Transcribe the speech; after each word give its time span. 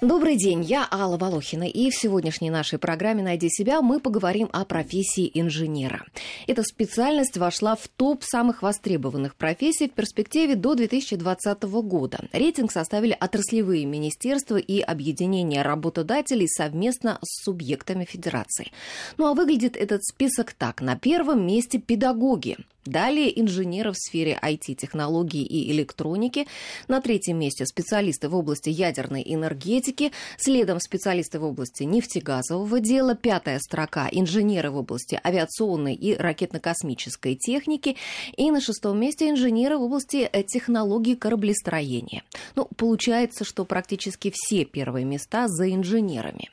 Добрый 0.00 0.36
день, 0.36 0.62
я 0.62 0.86
Алла 0.92 1.16
Волохина, 1.16 1.64
и 1.64 1.90
в 1.90 1.96
сегодняшней 1.96 2.50
нашей 2.50 2.78
программе 2.78 3.20
«Найди 3.20 3.48
себя» 3.50 3.82
мы 3.82 3.98
поговорим 3.98 4.48
о 4.52 4.64
профессии 4.64 5.28
инженера. 5.34 6.06
Эта 6.46 6.62
специальность 6.62 7.36
вошла 7.36 7.74
в 7.74 7.88
топ 7.88 8.22
самых 8.22 8.62
востребованных 8.62 9.34
профессий 9.34 9.88
в 9.88 9.92
перспективе 9.92 10.54
до 10.54 10.76
2020 10.76 11.62
года. 11.82 12.20
Рейтинг 12.30 12.70
составили 12.70 13.16
отраслевые 13.18 13.86
министерства 13.86 14.56
и 14.56 14.80
объединения 14.80 15.62
работодателей 15.62 16.46
совместно 16.46 17.18
с 17.24 17.42
субъектами 17.42 18.04
федерации. 18.04 18.70
Ну 19.16 19.26
а 19.26 19.34
выглядит 19.34 19.76
этот 19.76 20.04
список 20.04 20.52
так. 20.52 20.80
На 20.80 20.96
первом 20.96 21.44
месте 21.44 21.80
педагоги. 21.80 22.56
Далее 22.88 23.38
инженеры 23.38 23.92
в 23.92 23.98
сфере 23.98 24.38
IT-технологий 24.42 25.42
и 25.42 25.70
электроники. 25.72 26.46
На 26.86 27.02
третьем 27.02 27.38
месте 27.38 27.66
специалисты 27.66 28.30
в 28.30 28.34
области 28.34 28.70
ядерной 28.70 29.22
энергетики. 29.26 29.87
Следом 30.36 30.80
специалисты 30.80 31.38
в 31.38 31.44
области 31.44 31.82
нефтегазового 31.84 32.80
дела. 32.80 33.14
Пятая 33.14 33.58
строка– 33.58 34.08
инженеры 34.12 34.70
в 34.70 34.76
области 34.76 35.20
авиационной 35.24 35.94
и 35.94 36.14
ракетно-космической 36.14 37.34
техники. 37.36 37.96
И 38.36 38.50
на 38.50 38.60
шестом 38.60 39.00
месте 39.00 39.30
инженеры 39.30 39.78
в 39.78 39.82
области 39.82 40.28
э, 40.30 40.42
технологий 40.42 41.16
кораблестроения. 41.16 42.22
Ну, 42.54 42.68
получается, 42.76 43.44
что 43.44 43.64
практически 43.64 44.32
все 44.34 44.64
первые 44.64 45.04
места 45.04 45.48
за 45.48 45.70
инженерами. 45.70 46.50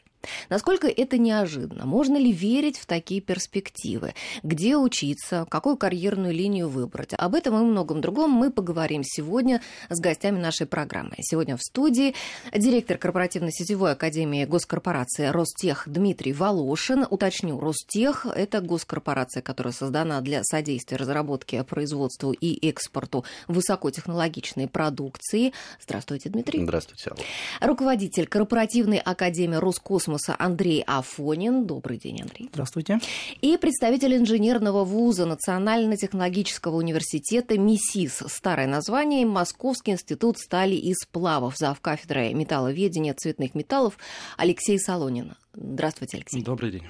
Насколько 0.49 0.88
это 0.88 1.17
неожиданно? 1.17 1.85
Можно 1.85 2.17
ли 2.17 2.31
верить 2.31 2.77
в 2.77 2.85
такие 2.85 3.21
перспективы? 3.21 4.13
Где 4.43 4.77
учиться? 4.77 5.45
Какую 5.49 5.77
карьерную 5.77 6.33
линию 6.33 6.67
выбрать? 6.67 7.13
Об 7.13 7.35
этом 7.35 7.55
и 7.55 7.63
многом 7.63 8.02
другом 8.02 8.31
мы 8.31 8.52
поговорим 8.52 9.03
сегодня 9.03 9.61
с 9.89 10.00
гостями 10.00 10.39
нашей 10.39 10.67
программы. 10.67 11.13
Сегодня 11.19 11.58
в 11.58 11.61
студии 11.61 12.16
директор 12.53 12.97
корпоративной 12.97 13.52
сетевой 13.52 13.91
академии 13.91 14.45
госкорпорации 14.45 15.27
Ростех 15.27 15.83
Дмитрий 15.85 16.33
Волошин. 16.33 17.05
Уточню, 17.09 17.59
Ростех– 17.59 18.25
это 18.35 18.61
госкорпорация, 18.61 19.41
которая 19.41 19.73
создана 19.73 20.22
для 20.22 20.44
содействия 20.44 20.97
разработке, 20.97 21.63
производству 21.63 22.31
и 22.31 22.67
экспорту 22.67 23.25
высокотехнологичной 23.47 24.67
продукции. 24.67 25.53
Здравствуйте, 25.81 26.30
Дмитрий. 26.30 26.63
Здравствуйте, 26.63 27.11
Алла. 27.11 27.19
Руководитель 27.61 28.28
корпоративной 28.28 28.97
академии 28.97 29.55
Роскосмоса 29.55 30.14
космоса 30.16 30.35
Андрей 30.39 30.83
Афонин. 30.88 31.66
Добрый 31.66 31.97
день, 31.97 32.21
Андрей. 32.21 32.49
Здравствуйте. 32.53 32.99
И 33.41 33.58
представитель 33.58 34.16
инженерного 34.16 34.85
вуза 34.85 35.25
Национально-технологического 35.25 36.77
университета 36.77 37.57
МИСИС. 37.57 38.23
Старое 38.27 38.67
название 38.67 39.25
Московский 39.25 39.91
институт 39.91 40.38
стали 40.38 40.75
и 40.75 40.94
сплавов. 40.94 41.57
Зав. 41.57 41.81
кафедрой 41.81 42.33
металловедения 42.33 43.13
цветных 43.13 43.55
металлов 43.55 43.97
Алексей 44.38 44.80
Солонин. 44.80 45.35
Здравствуйте, 45.53 46.17
Алексей. 46.17 46.41
Добрый 46.41 46.72
день. 46.72 46.83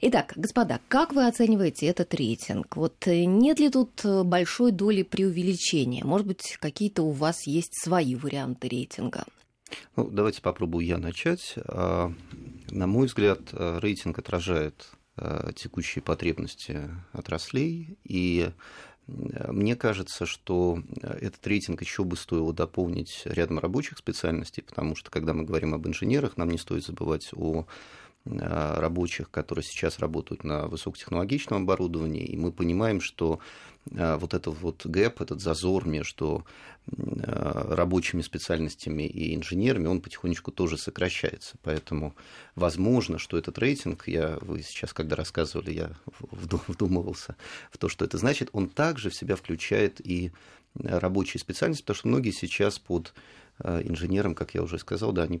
Итак, 0.00 0.32
господа, 0.36 0.80
как 0.88 1.12
вы 1.12 1.26
оцениваете 1.26 1.86
этот 1.86 2.14
рейтинг? 2.14 2.76
Вот 2.76 2.94
э, 3.06 3.24
нет 3.24 3.58
ли 3.58 3.68
тут 3.68 4.04
э, 4.04 4.22
большой 4.22 4.72
доли 4.72 5.02
преувеличения? 5.02 6.04
Может 6.04 6.26
быть, 6.26 6.56
какие-то 6.60 7.02
у 7.02 7.10
вас 7.10 7.46
есть 7.46 7.72
свои 7.82 8.14
варианты 8.14 8.68
рейтинга? 8.68 9.24
Ну, 9.96 10.08
давайте 10.10 10.42
попробую 10.42 10.84
я 10.84 10.98
начать. 10.98 11.54
А, 11.66 12.12
на 12.70 12.86
мой 12.86 13.06
взгляд, 13.06 13.40
э, 13.52 13.78
рейтинг 13.80 14.18
отражает 14.18 14.90
э, 15.16 15.50
текущие 15.54 16.02
потребности 16.02 16.90
отраслей, 17.12 17.98
и 18.04 18.50
э, 19.08 19.52
мне 19.52 19.76
кажется, 19.76 20.26
что 20.26 20.82
этот 21.02 21.46
рейтинг 21.46 21.80
еще 21.80 22.04
бы 22.04 22.16
стоило 22.16 22.52
дополнить 22.52 23.22
рядом 23.24 23.58
рабочих 23.58 23.98
специальностей, 23.98 24.62
потому 24.62 24.94
что, 24.94 25.10
когда 25.10 25.32
мы 25.32 25.44
говорим 25.44 25.74
об 25.74 25.86
инженерах, 25.86 26.36
нам 26.36 26.50
не 26.50 26.58
стоит 26.58 26.84
забывать 26.84 27.30
о 27.34 27.66
рабочих, 28.26 29.30
которые 29.30 29.64
сейчас 29.64 29.98
работают 29.98 30.44
на 30.44 30.66
высокотехнологичном 30.66 31.62
оборудовании, 31.62 32.24
и 32.24 32.36
мы 32.36 32.52
понимаем, 32.52 33.00
что 33.00 33.40
а, 33.94 34.18
вот 34.18 34.34
этот 34.34 34.58
вот 34.58 34.84
гэп, 34.84 35.20
этот 35.20 35.40
зазор 35.40 35.86
между 35.86 36.44
а, 36.86 37.74
рабочими 37.74 38.22
специальностями 38.22 39.04
и 39.04 39.34
инженерами, 39.34 39.86
он 39.86 40.00
потихонечку 40.00 40.50
тоже 40.50 40.76
сокращается. 40.76 41.56
Поэтому 41.62 42.14
возможно, 42.54 43.18
что 43.18 43.38
этот 43.38 43.58
рейтинг, 43.58 44.08
я, 44.08 44.38
вы 44.40 44.62
сейчас, 44.62 44.92
когда 44.92 45.16
рассказывали, 45.16 45.72
я 45.72 45.90
вдумывался 46.30 47.36
в 47.70 47.78
то, 47.78 47.88
что 47.88 48.04
это 48.04 48.18
значит, 48.18 48.48
он 48.52 48.68
также 48.68 49.10
в 49.10 49.14
себя 49.14 49.36
включает 49.36 50.04
и 50.04 50.32
рабочие 50.74 51.40
специальности, 51.40 51.82
потому 51.82 51.96
что 51.96 52.08
многие 52.08 52.32
сейчас 52.32 52.78
под 52.78 53.14
инженером, 53.58 54.34
как 54.34 54.54
я 54.54 54.62
уже 54.62 54.78
сказал, 54.78 55.12
да, 55.12 55.22
они 55.22 55.40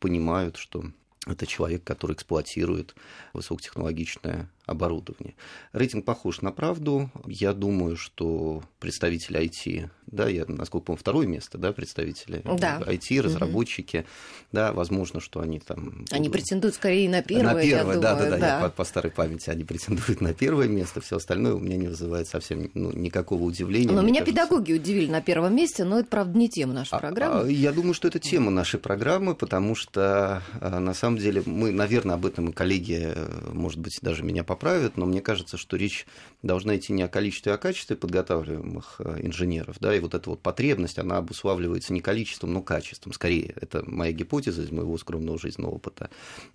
понимают, 0.00 0.56
что 0.56 0.84
это 1.26 1.46
человек, 1.46 1.84
который 1.84 2.14
эксплуатирует 2.14 2.94
высокотехнологичное 3.32 4.48
оборудование. 4.66 5.34
Рейтинг 5.72 6.04
похож 6.04 6.40
на 6.40 6.52
правду. 6.52 7.10
Я 7.26 7.52
думаю, 7.52 7.96
что 7.96 8.62
представители 8.78 9.40
IT, 9.40 9.88
да, 10.06 10.28
я, 10.28 10.44
насколько 10.46 10.86
помню, 10.86 11.00
второе 11.00 11.26
место, 11.26 11.58
да, 11.58 11.72
представители 11.72 12.42
да. 12.44 12.80
IT, 12.80 13.20
разработчики, 13.20 13.98
угу. 13.98 14.06
да, 14.52 14.72
возможно, 14.72 15.20
что 15.20 15.40
они 15.40 15.58
там... 15.58 16.04
Они 16.10 16.28
претендуют 16.28 16.76
скорее 16.76 17.08
на 17.08 17.22
первое, 17.22 17.54
На 17.54 17.62
первое, 17.62 17.94
я 17.96 18.00
да, 18.00 18.14
думаю, 18.14 18.30
да, 18.30 18.30
да, 18.30 18.38
да. 18.38 18.56
Я 18.56 18.62
по, 18.62 18.70
по 18.70 18.84
старой 18.84 19.10
памяти 19.10 19.50
они 19.50 19.64
претендуют 19.64 20.20
на 20.20 20.32
первое 20.32 20.68
место, 20.68 21.00
все 21.00 21.16
остальное 21.16 21.54
у 21.54 21.58
меня 21.58 21.76
не 21.76 21.88
вызывает 21.88 22.28
совсем 22.28 22.70
ну, 22.74 22.92
никакого 22.92 23.42
удивления. 23.42 23.92
Но 23.92 24.02
меня 24.02 24.20
кажется. 24.20 24.32
педагоги 24.32 24.72
удивили 24.74 25.10
на 25.10 25.22
первом 25.22 25.56
месте, 25.56 25.84
но 25.84 25.98
это, 25.98 26.08
правда, 26.08 26.38
не 26.38 26.48
тема 26.48 26.72
нашей 26.72 26.94
А- 26.94 26.98
программы. 26.98 27.40
а, 27.42 27.46
Я 27.48 27.72
думаю, 27.72 27.94
что 27.94 28.06
это 28.06 28.20
тема 28.20 28.50
нашей 28.50 28.78
программы, 28.78 29.34
потому 29.34 29.74
что 29.74 30.42
а, 30.60 30.78
на 30.78 30.94
самом 30.94 31.11
деле 31.16 31.42
мы, 31.46 31.70
наверное, 31.70 32.14
об 32.14 32.26
этом 32.26 32.50
и 32.50 32.52
коллеги, 32.52 33.12
э, 33.14 33.50
может 33.52 33.78
быть, 33.78 33.98
даже 34.02 34.22
меня 34.22 34.44
поправят, 34.44 34.96
но 34.96 35.06
мне 35.06 35.20
кажется, 35.20 35.56
что 35.56 35.76
речь 35.76 36.06
должна 36.42 36.76
идти 36.76 36.92
не 36.92 37.02
о 37.02 37.08
количестве, 37.08 37.52
а 37.52 37.54
о 37.56 37.58
качестве 37.58 37.96
подготавливаемых 37.96 38.96
э, 39.00 39.20
инженеров, 39.22 39.76
да, 39.80 39.94
и 39.94 40.00
вот 40.00 40.14
эта 40.14 40.30
вот 40.30 40.40
потребность, 40.42 40.98
она 40.98 41.18
обуславливается 41.18 41.92
не 41.92 42.00
количеством, 42.00 42.52
но 42.52 42.62
качеством, 42.62 43.12
скорее, 43.12 43.54
это 43.60 43.82
моя 43.86 44.12
гипотеза 44.12 44.62
из 44.62 44.70
моего 44.70 44.96
скромного 44.98 45.38
жизненного 45.38 45.72
опыта. 45.72 46.10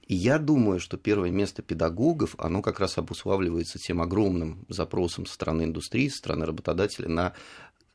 И 0.08 0.16
я 0.16 0.40
думаю, 0.40 0.80
что 0.80 0.98
первое 0.98 1.32
место 1.32 1.62
педагогов, 1.62 2.36
оно 2.38 2.62
как 2.62 2.80
раз 2.80 2.98
обуславливается 2.98 3.80
тем 3.80 4.02
огромным 4.02 4.66
запросом 4.70 5.26
со 5.26 5.34
стороны 5.34 5.64
индустрии, 5.64 6.10
со 6.10 6.18
стороны 6.18 6.46
работодателя 6.46 7.10
на 7.10 7.34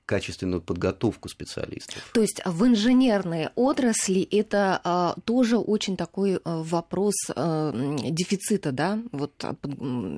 качественную 0.06 0.60
подготовку 0.60 1.28
специалистов. 1.28 2.10
То 2.12 2.20
есть 2.20 2.42
в 2.44 2.66
инженерной 2.66 3.48
отрасли 3.54 4.22
это 4.22 4.80
а, 4.84 5.14
тоже 5.24 5.58
очень 5.58 5.96
такой 5.96 6.40
а, 6.44 6.62
вопрос 6.62 7.14
а, 7.34 7.72
дефицита, 8.02 8.72
да, 8.72 8.98
вот 9.12 9.32
а, 9.42 9.54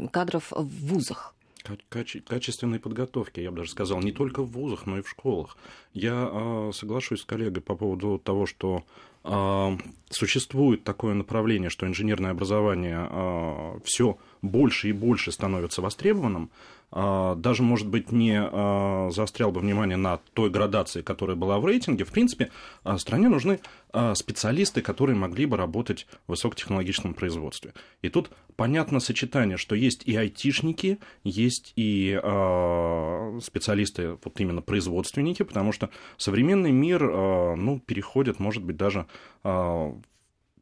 кадров 0.09 0.51
в 0.51 0.87
вузах. 0.87 1.35
Ка- 1.63 1.79
каче- 1.91 2.21
качественной 2.21 2.79
подготовки, 2.79 3.41
я 3.41 3.51
бы 3.51 3.59
даже 3.59 3.71
сказал, 3.71 4.01
не 4.01 4.13
только 4.13 4.43
в 4.43 4.51
вузах, 4.51 4.87
но 4.87 4.99
и 4.99 5.03
в 5.03 5.09
школах. 5.09 5.57
Я 5.93 6.29
а, 6.31 6.71
соглашусь 6.75 7.21
с 7.21 7.25
коллегой 7.25 7.63
по 7.63 7.75
поводу 7.75 8.19
того, 8.19 8.47
что 8.47 8.85
существует 10.11 10.85
такое 10.85 11.15
направление, 11.15 11.71
что 11.71 11.87
инженерное 11.87 12.31
образование 12.33 13.81
все 13.85 14.19
больше 14.43 14.91
и 14.91 14.93
больше 14.93 15.33
становится 15.33 15.81
востребованным. 15.81 16.51
А, 16.97 17.35
даже, 17.35 17.65
может 17.65 17.89
быть, 17.89 18.13
не 18.13 18.39
а, 18.41 19.11
заострял 19.11 19.51
бы 19.51 19.61
внимание 19.61 19.97
на 19.97 20.21
той 20.33 20.49
градации, 20.49 21.03
которая 21.03 21.37
была 21.37 21.59
в 21.59 21.67
рейтинге. 21.67 22.05
В 22.05 22.13
принципе, 22.13 22.53
а, 22.85 22.99
стране 22.99 23.29
нужны 23.29 23.59
а, 23.59 23.84
специалисты, 24.15 24.83
которые 24.83 25.17
могли 25.17 25.47
бы 25.47 25.57
работать 25.57 26.07
в 26.27 26.31
высокотехнологичном 26.31 27.15
производстве. 27.15 27.75
И 28.03 28.09
тут 28.09 28.31
понятно 28.57 29.01
сочетание, 29.01 29.57
что 29.57 29.75
есть 29.75 30.03
и 30.05 30.17
айтишники, 30.17 30.99
есть 31.23 31.73
и 31.77 32.19
а, 32.23 33.39
специалисты, 33.43 34.19
вот 34.23 34.41
именно 34.41 34.63
производственники, 34.63 35.43
потому 35.43 35.73
что 35.73 35.91
современный 36.17 36.73
мир 36.73 37.03
а, 37.05 37.55
ну, 37.57 37.81
переходит, 37.81 38.41
может 38.41 38.63
быть, 38.63 38.77
даже 38.77 39.07
а, 39.43 39.95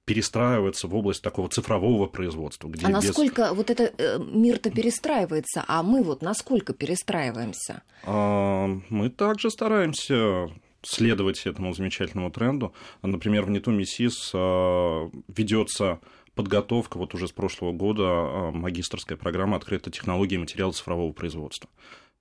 перестраивается 0.04 0.88
в 0.88 0.94
область 0.94 1.22
такого 1.22 1.48
цифрового 1.48 2.06
производства, 2.06 2.68
где 2.68 2.86
А 2.86 2.88
без... 2.88 3.04
насколько 3.04 3.54
вот 3.54 3.70
это 3.70 3.92
э, 3.96 4.18
мир-то 4.18 4.70
перестраивается, 4.70 5.64
а 5.68 5.82
мы 5.82 6.02
вот 6.02 6.22
насколько 6.22 6.72
перестраиваемся? 6.72 7.82
А, 8.04 8.66
Мы 8.88 9.10
также 9.10 9.50
стараемся 9.50 10.50
следовать 10.82 11.46
этому 11.46 11.72
замечательному 11.72 12.30
тренду. 12.30 12.74
Например, 13.02 13.44
в 13.44 13.50
НИТУ 13.50 13.70
МИСИС 13.70 14.32
а, 14.34 15.10
ведется 15.28 16.00
подготовка 16.34 16.98
вот 16.98 17.14
уже 17.14 17.28
с 17.28 17.32
прошлого 17.32 17.72
года 17.72 18.04
а, 18.04 18.50
магистрская 18.52 19.16
программа 19.16 19.56
«Открытая 19.56 19.92
технология 19.92 20.36
и 20.36 20.38
материалы 20.38 20.72
цифрового 20.72 21.12
производства». 21.12 21.70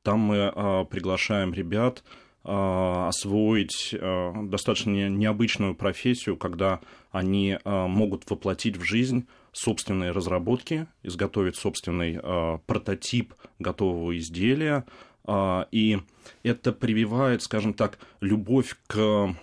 Там 0.04 0.20
мы 0.20 0.52
а, 0.54 0.86
приглашаем 0.86 1.54
ребят 1.54 2.04
освоить 2.44 3.94
достаточно 3.94 4.90
не- 4.90 5.10
необычную 5.10 5.76
профессию, 5.76 6.38
когда 6.38 6.80
они 7.12 7.60
могут 7.64 8.28
воплотить 8.32 8.78
в 8.78 8.84
жизнь 8.84 9.28
собственные 9.52 10.10
разработки, 10.10 10.88
изготовить 11.04 11.56
собственный 11.56 12.20
прототип 12.66 13.36
готового 13.60 14.18
изделия, 14.18 14.86
И 15.30 16.00
это 16.44 16.72
прививает, 16.72 17.44
скажем 17.44 17.74
так, 17.74 18.00
любовь 18.22 18.76
к 18.88 19.36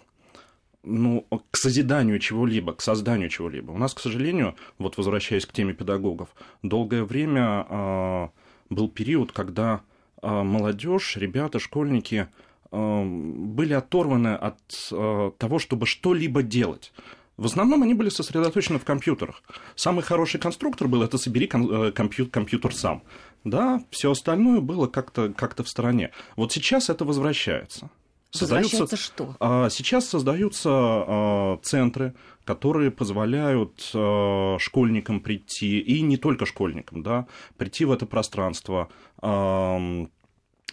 ну, 0.82 1.26
к 1.50 1.56
созиданию 1.56 2.18
чего-либо, 2.18 2.72
к 2.72 2.80
созданию 2.80 3.28
чего-либо. 3.28 3.72
У 3.72 3.78
нас, 3.78 3.94
к 3.94 4.00
сожалению, 4.00 4.56
вот 4.78 4.96
возвращаясь 4.96 5.46
к 5.46 5.52
теме 5.52 5.74
педагогов, 5.74 6.28
долгое 6.62 7.04
время 7.04 7.66
э, 7.68 8.28
был 8.70 8.88
период, 8.88 9.32
когда 9.32 9.82
э, 10.22 10.28
молодежь, 10.28 11.16
ребята, 11.16 11.58
школьники 11.58 12.28
э, 12.70 13.04
были 13.04 13.74
оторваны 13.74 14.34
от 14.34 14.58
э, 14.90 15.30
того, 15.36 15.58
чтобы 15.58 15.86
что-либо 15.86 16.42
делать. 16.42 16.92
В 17.36 17.46
основном 17.46 17.84
они 17.84 17.94
были 17.94 18.08
сосредоточены 18.08 18.80
в 18.80 18.84
компьютерах. 18.84 19.42
Самый 19.76 20.02
хороший 20.02 20.40
конструктор 20.40 20.88
был 20.88 21.02
это 21.04 21.18
собери 21.18 21.46
компью- 21.46 22.26
компьютер 22.26 22.74
сам. 22.74 23.02
Да, 23.44 23.82
все 23.90 24.10
остальное 24.10 24.60
было 24.60 24.86
как-то 24.86 25.32
как 25.32 25.56
в 25.62 25.68
стороне. 25.68 26.10
Вот 26.36 26.52
сейчас 26.52 26.90
это 26.90 27.04
возвращается. 27.04 27.90
Создаются 28.30 28.96
что? 28.96 29.36
А, 29.40 29.70
сейчас 29.70 30.06
создаются 30.06 30.70
а, 30.70 31.58
центры, 31.62 32.14
которые 32.44 32.90
позволяют 32.90 33.90
а, 33.94 34.58
школьникам 34.58 35.20
прийти, 35.20 35.78
и 35.80 36.02
не 36.02 36.18
только 36.18 36.44
школьникам, 36.44 37.02
да, 37.02 37.26
прийти 37.56 37.84
в 37.84 37.92
это 37.92 38.06
пространство, 38.06 38.88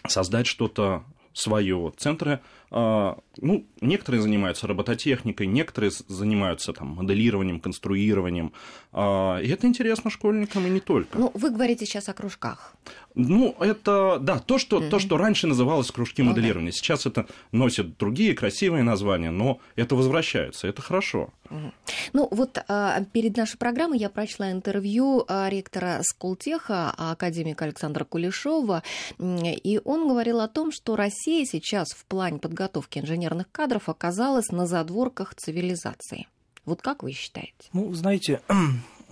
создать 0.06 0.46
что-то 0.46 1.04
свое. 1.36 1.92
Центры, 1.96 2.40
ну, 2.70 3.66
некоторые 3.80 4.22
занимаются 4.22 4.66
робототехникой, 4.66 5.46
некоторые 5.46 5.90
занимаются 5.90 6.72
там, 6.72 6.88
моделированием, 6.88 7.60
конструированием. 7.60 8.52
И 8.92 9.48
это 9.48 9.66
интересно 9.66 10.10
школьникам 10.10 10.66
и 10.66 10.70
не 10.70 10.80
только. 10.80 11.18
Ну, 11.18 11.30
вы 11.34 11.50
говорите 11.50 11.84
сейчас 11.84 12.08
о 12.08 12.14
кружках. 12.14 12.74
Ну, 13.16 13.56
это, 13.60 14.18
да, 14.20 14.38
то, 14.38 14.58
что, 14.58 14.78
mm-hmm. 14.78 14.90
то, 14.90 14.98
что 14.98 15.16
раньше 15.16 15.46
называлось 15.46 15.90
кружки 15.90 16.20
okay. 16.20 16.26
моделирования. 16.26 16.70
Сейчас 16.70 17.06
это 17.06 17.26
носит 17.50 17.96
другие 17.96 18.34
красивые 18.34 18.82
названия, 18.82 19.30
но 19.30 19.58
это 19.74 19.96
возвращается, 19.96 20.68
это 20.68 20.82
хорошо. 20.82 21.30
Mm-hmm. 21.48 21.72
Ну, 22.12 22.28
вот 22.30 22.58
а, 22.68 23.02
перед 23.12 23.34
нашей 23.38 23.56
программой 23.56 23.98
я 23.98 24.10
прочла 24.10 24.52
интервью 24.52 25.24
а, 25.28 25.48
ректора 25.48 26.00
Сколтеха, 26.02 26.90
академика 26.90 27.64
Александра 27.64 28.04
Кулешова, 28.04 28.82
и 29.18 29.80
он 29.82 30.08
говорил 30.08 30.40
о 30.40 30.48
том, 30.48 30.70
что 30.70 30.94
Россия 30.94 31.46
сейчас 31.46 31.88
в 31.92 32.04
плане 32.04 32.38
подготовки 32.38 32.98
инженерных 32.98 33.50
кадров 33.50 33.88
оказалась 33.88 34.48
на 34.50 34.66
задворках 34.66 35.34
цивилизации. 35.34 36.28
Вот 36.66 36.82
как 36.82 37.02
вы 37.02 37.12
считаете? 37.12 37.70
Ну, 37.72 37.94
знаете, 37.94 38.40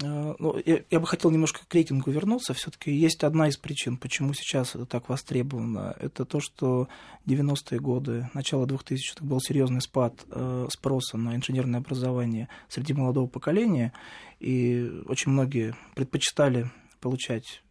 ну, 0.01 0.61
я, 0.65 0.81
я 0.91 1.01
бы 1.01 1.07
хотел 1.07 1.31
немножко 1.31 1.61
к 1.67 1.73
рейтингу 1.75 2.11
вернуться. 2.11 2.55
Все-таки 2.55 2.93
есть 2.93 3.23
одна 3.23 3.49
из 3.49 3.57
причин, 3.57 3.97
почему 3.97 4.35
сейчас 4.35 4.75
это 4.75 4.87
так 4.87 5.09
востребовано. 5.09 5.97
Это 6.01 6.25
то, 6.25 6.41
что 6.41 6.89
90-е 7.27 7.79
годы, 7.79 8.29
начало 8.35 8.67
2000-х 8.67 9.25
был 9.25 9.41
серьезный 9.41 9.81
спад 9.81 10.25
э, 10.31 10.67
спроса 10.71 11.17
на 11.17 11.37
инженерное 11.37 11.81
образование 11.81 12.49
среди 12.69 12.93
молодого 12.93 13.29
поколения, 13.29 13.93
и 14.41 15.03
очень 15.07 15.31
многие 15.31 15.75
предпочитали 15.95 16.71
получать 17.01 17.63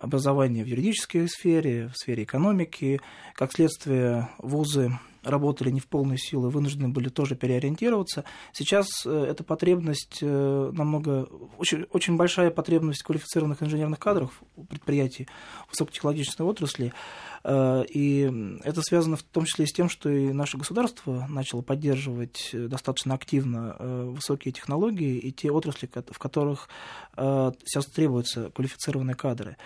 образование 0.00 0.62
в 0.62 0.66
юридической 0.66 1.26
сфере, 1.28 1.88
в 1.88 1.96
сфере 1.96 2.24
экономики. 2.24 3.00
Как 3.34 3.52
следствие, 3.52 4.28
вузы 4.38 4.98
работали 5.26 5.70
не 5.70 5.80
в 5.80 5.88
полную 5.88 6.18
силу, 6.18 6.48
вынуждены 6.48 6.88
были 6.88 7.08
тоже 7.08 7.34
переориентироваться. 7.34 8.24
Сейчас 8.52 8.86
э, 9.04 9.26
эта 9.30 9.44
потребность 9.44 10.18
э, 10.22 10.70
намного, 10.72 11.28
очень, 11.58 11.84
очень 11.90 12.16
большая 12.16 12.50
потребность 12.50 13.02
квалифицированных 13.02 13.62
инженерных 13.62 13.98
кадров 13.98 14.42
у 14.54 14.64
предприятий 14.64 15.28
высокотехнологичной 15.70 16.46
отрасли. 16.46 16.92
Э, 17.44 17.84
и 17.88 18.58
это 18.62 18.80
связано 18.82 19.16
в 19.16 19.22
том 19.22 19.44
числе 19.44 19.64
и 19.64 19.68
с 19.68 19.72
тем, 19.72 19.88
что 19.88 20.08
и 20.08 20.32
наше 20.32 20.56
государство 20.58 21.26
начало 21.28 21.62
поддерживать 21.62 22.50
достаточно 22.52 23.14
активно 23.14 23.76
высокие 23.78 24.52
технологии 24.52 25.18
и 25.18 25.32
те 25.32 25.50
отрасли, 25.50 25.90
в 26.10 26.18
которых 26.18 26.68
сейчас 27.16 27.86
требуются 27.86 28.50
квалифицированные 28.50 29.16
кадры. 29.16 29.56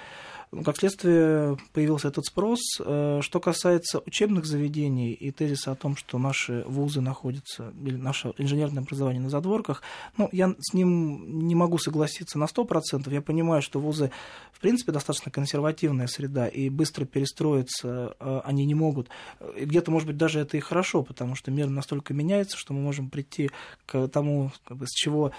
Ну, 0.53 0.65
как 0.65 0.79
следствие 0.79 1.57
появился 1.73 2.09
этот 2.09 2.27
спрос. 2.27 2.59
Э, 2.81 3.21
что 3.23 3.39
касается 3.39 4.01
учебных 4.05 4.47
заведений 4.47 5.13
и 5.13 5.31
тезиса 5.31 5.71
о 5.71 5.77
том, 5.77 5.95
что 5.97 6.19
наши 6.19 6.65
вузы 6.67 7.01
находятся, 7.01 7.73
или 7.85 7.97
наше 7.97 8.33
инженерное 8.37 8.83
образование 8.83 9.23
на 9.23 9.31
задворках, 9.31 9.83
ну, 10.17 10.29
я 10.33 10.53
с 10.59 10.75
ним 10.75 11.47
не 11.47 11.55
могу 11.55 11.79
согласиться 11.79 12.37
на 12.37 12.45
100%. 12.45 13.13
Я 13.13 13.23
понимаю, 13.23 13.63
что 13.63 13.79
вузы, 13.79 14.11
в 14.53 14.59
принципе, 14.59 14.91
достаточно 14.91 15.31
консервативная 15.31 16.09
среда, 16.09 16.49
и 16.49 16.69
быстро 16.69 17.05
перестроиться 17.05 18.17
э, 18.19 18.41
они 18.45 18.67
не 18.67 18.75
могут. 18.75 19.09
Где-то, 19.57 19.93
может 19.93 20.09
быть, 20.09 20.17
даже 20.17 20.41
это 20.41 20.57
и 20.57 20.61
хорошо, 20.61 21.05
потому 21.05 21.37
что 21.37 21.53
мир 21.53 21.69
настолько 21.69 22.13
меняется, 22.13 22.57
что 22.57 22.75
мы 22.75 22.81
можем 22.81 23.09
прийти 23.09 23.51
к 23.87 24.09
тому, 24.09 24.51
как 24.65 24.79
бы, 24.79 24.87
с 24.89 24.91
чего 24.91 25.31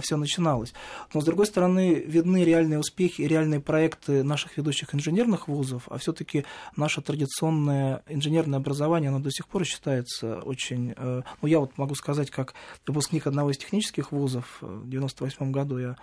все 0.00 0.16
начиналось. 0.16 0.72
Но, 1.12 1.20
с 1.20 1.24
другой 1.24 1.46
стороны, 1.46 1.94
видны 1.94 2.44
реальные 2.44 2.78
успехи 2.78 3.22
реальные 3.22 3.58
проекты 3.58 4.22
наших 4.22 4.59
ведущих 4.60 4.94
инженерных 4.94 5.48
вузов, 5.48 5.84
а 5.88 5.98
все-таки 5.98 6.44
наше 6.76 7.02
традиционное 7.02 8.02
инженерное 8.08 8.58
образование, 8.58 9.08
оно 9.08 9.20
до 9.20 9.30
сих 9.30 9.48
пор 9.48 9.64
считается 9.64 10.40
очень... 10.40 10.94
Э, 10.96 11.22
ну, 11.42 11.48
я 11.48 11.60
вот 11.60 11.76
могу 11.78 11.94
сказать, 11.94 12.30
как 12.30 12.54
выпускник 12.86 13.26
одного 13.26 13.50
из 13.50 13.58
технических 13.58 14.12
вузов, 14.12 14.58
в 14.60 14.86
1998 14.86 15.52
году 15.52 15.78
я 15.78 15.96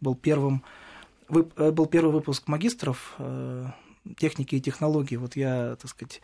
был 0.00 0.14
первым 0.14 0.64
э, 1.28 1.70
был 1.70 1.86
первый 1.86 2.12
выпуск 2.12 2.48
магистров 2.48 3.14
э, 3.18 3.66
техники 4.16 4.56
и 4.56 4.60
технологий. 4.60 5.16
Вот 5.16 5.36
я, 5.36 5.76
так 5.76 5.90
сказать, 5.90 6.20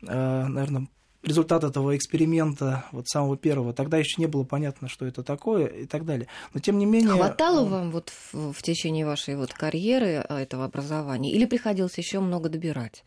наверное, 0.00 0.88
результат 1.22 1.64
этого 1.64 1.96
эксперимента, 1.96 2.84
вот 2.92 3.08
самого 3.08 3.36
первого, 3.36 3.72
тогда 3.72 3.98
еще 3.98 4.20
не 4.20 4.26
было 4.26 4.44
понятно, 4.44 4.88
что 4.88 5.06
это 5.06 5.22
такое 5.22 5.66
и 5.66 5.86
так 5.86 6.04
далее. 6.04 6.28
Но 6.54 6.60
тем 6.60 6.78
не 6.78 6.86
менее... 6.86 7.14
Хватало 7.14 7.66
э, 7.66 7.68
вам 7.68 7.90
вот 7.90 8.10
в, 8.32 8.52
в 8.52 8.62
течение 8.62 9.04
вашей 9.04 9.36
вот 9.36 9.52
карьеры 9.52 10.24
э, 10.28 10.36
этого 10.36 10.64
образования 10.64 11.32
или 11.32 11.44
приходилось 11.44 11.98
еще 11.98 12.20
много 12.20 12.48
добирать? 12.48 13.04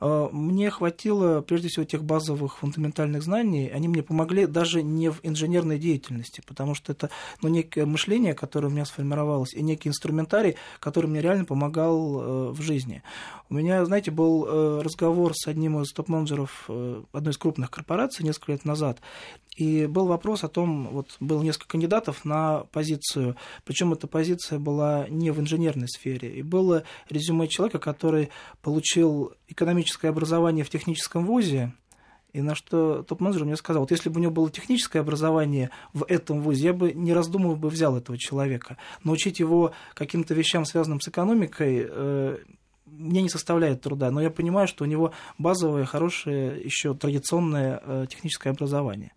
Э, 0.00 0.28
мне 0.32 0.70
хватило, 0.70 1.40
прежде 1.42 1.68
всего, 1.68 1.84
тех 1.84 2.04
базовых 2.04 2.58
фундаментальных 2.58 3.22
знаний. 3.22 3.68
Они 3.68 3.88
мне 3.88 4.02
помогли 4.02 4.46
даже 4.46 4.82
не 4.82 5.10
в 5.10 5.20
инженерной 5.22 5.78
деятельности, 5.78 6.42
потому 6.46 6.74
что 6.74 6.92
это 6.92 7.10
ну, 7.42 7.48
некое 7.48 7.86
мышление, 7.86 8.34
которое 8.34 8.68
у 8.68 8.70
меня 8.70 8.84
сформировалось, 8.84 9.54
и 9.54 9.62
некий 9.62 9.88
инструментарий, 9.88 10.56
который 10.78 11.06
мне 11.06 11.20
реально 11.20 11.44
помогал 11.44 12.20
э, 12.20 12.50
в 12.52 12.60
жизни. 12.62 13.02
У 13.48 13.54
меня, 13.54 13.84
знаете, 13.84 14.10
был 14.10 14.46
э, 14.46 14.82
разговор 14.82 15.32
с 15.34 15.46
одним 15.46 15.80
из 15.80 15.92
топ-менеджеров 15.92 16.68
одной 16.68 17.32
из 17.32 17.38
крупных 17.38 17.70
корпораций 17.70 18.24
несколько 18.24 18.52
лет 18.52 18.64
назад, 18.64 19.00
и 19.56 19.86
был 19.86 20.06
вопрос 20.06 20.44
о 20.44 20.48
том, 20.48 20.88
вот 20.88 21.16
было 21.20 21.42
несколько 21.42 21.68
кандидатов 21.68 22.24
на 22.24 22.64
позицию, 22.72 23.36
причем 23.64 23.92
эта 23.92 24.06
позиция 24.06 24.58
была 24.58 25.06
не 25.08 25.30
в 25.30 25.40
инженерной 25.40 25.88
сфере. 25.88 26.32
И 26.36 26.42
было 26.42 26.84
резюме 27.08 27.48
человека, 27.48 27.78
который 27.78 28.30
получил 28.62 29.34
экономическое 29.48 30.08
образование 30.08 30.64
в 30.64 30.70
техническом 30.70 31.26
вузе, 31.26 31.72
и 32.32 32.42
на 32.42 32.54
что 32.54 33.02
топ-менеджер 33.02 33.44
мне 33.44 33.56
сказал, 33.56 33.82
вот 33.82 33.90
если 33.90 34.08
бы 34.08 34.20
у 34.20 34.22
него 34.22 34.32
было 34.32 34.50
техническое 34.50 35.00
образование 35.00 35.70
в 35.92 36.04
этом 36.08 36.42
вузе, 36.42 36.66
я 36.66 36.72
бы, 36.72 36.92
не 36.92 37.12
раздумывая, 37.12 37.56
бы 37.56 37.68
взял 37.68 37.96
этого 37.96 38.16
человека. 38.16 38.76
Научить 39.02 39.40
его 39.40 39.72
каким-то 39.94 40.32
вещам, 40.34 40.64
связанным 40.64 41.00
с 41.00 41.08
экономикой, 41.08 41.86
э, 41.88 42.38
мне 42.86 43.22
не 43.22 43.28
составляет 43.28 43.80
труда, 43.80 44.10
но 44.10 44.20
я 44.20 44.30
понимаю, 44.30 44.68
что 44.68 44.84
у 44.84 44.86
него 44.86 45.12
базовое, 45.38 45.84
хорошее, 45.86 46.60
еще 46.62 46.94
традиционное 46.94 47.82
э, 47.84 48.06
техническое 48.08 48.50
образование. 48.50 49.12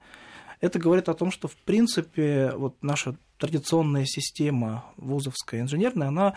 Это 0.63 0.79
говорит 0.79 1.10
о 1.10 1.13
том, 1.13 1.29
что, 1.29 1.50
в 1.50 1.58
принципе, 1.58 2.53
вот 2.55 2.77
наша 2.82 3.17
традиционная 3.38 4.05
система 4.05 4.86
вузовская 4.96 5.60
инженерная, 5.60 6.08
она, 6.08 6.36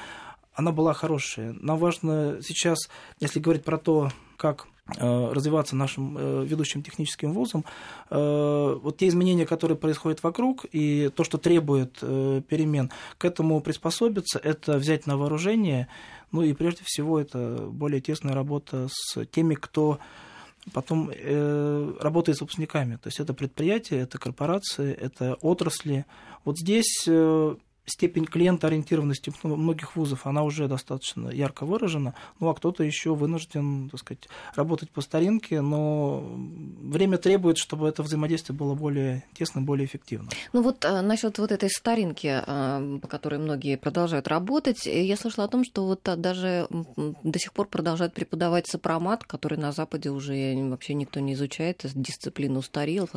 она 0.53 0.73
была 0.73 0.95
хорошая. 0.95 1.53
Нам 1.53 1.79
важно 1.79 2.39
сейчас, 2.43 2.91
если 3.21 3.39
говорить 3.39 3.63
про 3.63 3.79
то, 3.79 4.11
как 4.37 4.67
э, 4.99 5.33
развиваться 5.33 5.77
нашим 5.77 6.19
э, 6.19 6.45
ведущим 6.45 6.83
техническим 6.83 7.35
вузом, 7.35 7.65
э, 8.11 8.79
вот 8.83 8.97
те 8.97 9.07
изменения, 9.07 9.47
которые 9.47 9.79
происходят 9.79 10.21
вокруг, 10.25 10.67
и 10.73 11.09
то, 11.15 11.23
что 11.23 11.39
требует 11.39 12.01
перемен, 12.01 12.91
к 13.19 13.25
этому 13.27 13.61
приспособиться, 13.61 14.41
это 14.41 14.79
взять 14.79 15.07
на 15.07 15.17
вооружение, 15.17 15.87
ну 16.33 16.43
и 16.43 16.53
прежде 16.53 16.83
всего 16.85 17.21
это 17.21 17.69
более 17.71 18.01
тесная 18.01 18.35
работа 18.35 18.89
с 18.91 19.25
теми, 19.27 19.55
кто 19.55 20.01
потом 20.73 21.11
э, 21.13 21.93
работает 22.01 22.39
с 22.39 22.41
выпускниками. 22.41 22.97
То 22.97 23.09
есть 23.09 23.21
это 23.21 23.35
предприятия, 23.35 23.99
это 23.99 24.19
корпорации, 24.19 24.93
это 24.93 25.35
отрасли. 25.41 26.07
Вот 26.45 26.59
здесь 26.59 27.05
э, 27.07 27.55
степень 27.87 28.25
клиентоориентированности 28.25 29.33
многих 29.43 29.97
вузов, 29.97 30.27
она 30.27 30.43
уже 30.43 30.69
достаточно 30.69 31.29
ярко 31.29 31.65
выражена, 31.65 32.15
ну 32.41 32.49
а 32.49 32.55
кто-то 32.55 32.83
еще 32.83 33.15
вынужден, 33.15 33.89
так 33.89 34.01
сказать, 34.01 34.29
работать 34.55 34.91
по 34.91 35.01
старинке, 35.01 35.61
но 35.61 36.25
время 36.83 37.19
требует, 37.19 37.59
чтобы 37.59 37.89
это 37.89 38.03
взаимодействие 38.03 38.57
было 38.57 38.75
более 38.75 39.25
тесным, 39.35 39.65
более 39.65 39.87
эффективным. 39.87 40.31
Ну 40.53 40.63
вот 40.63 40.85
а, 40.85 41.03
насчет 41.03 41.39
вот 41.39 41.53
этой 41.53 41.71
старинки, 41.71 42.43
а, 42.47 42.99
по 42.99 43.09
которой 43.09 43.39
многие 43.39 43.77
продолжают 43.77 44.29
работать, 44.29 44.87
я 44.87 45.17
слышала 45.17 45.45
о 45.45 45.49
том, 45.49 45.65
что 45.65 45.87
вот 45.87 46.03
даже 46.03 46.69
до 46.97 47.39
сих 47.39 47.53
пор 47.53 47.69
продолжают 47.69 48.15
преподавать 48.15 48.67
сопромат, 48.67 49.25
который 49.25 49.59
на 49.59 49.73
Западе 49.73 50.11
уже 50.11 50.55
вообще 50.69 50.95
никто 50.95 51.21
не 51.21 51.35
изучает, 51.35 51.83
дисциплина 51.95 52.59
устарела, 52.59 53.09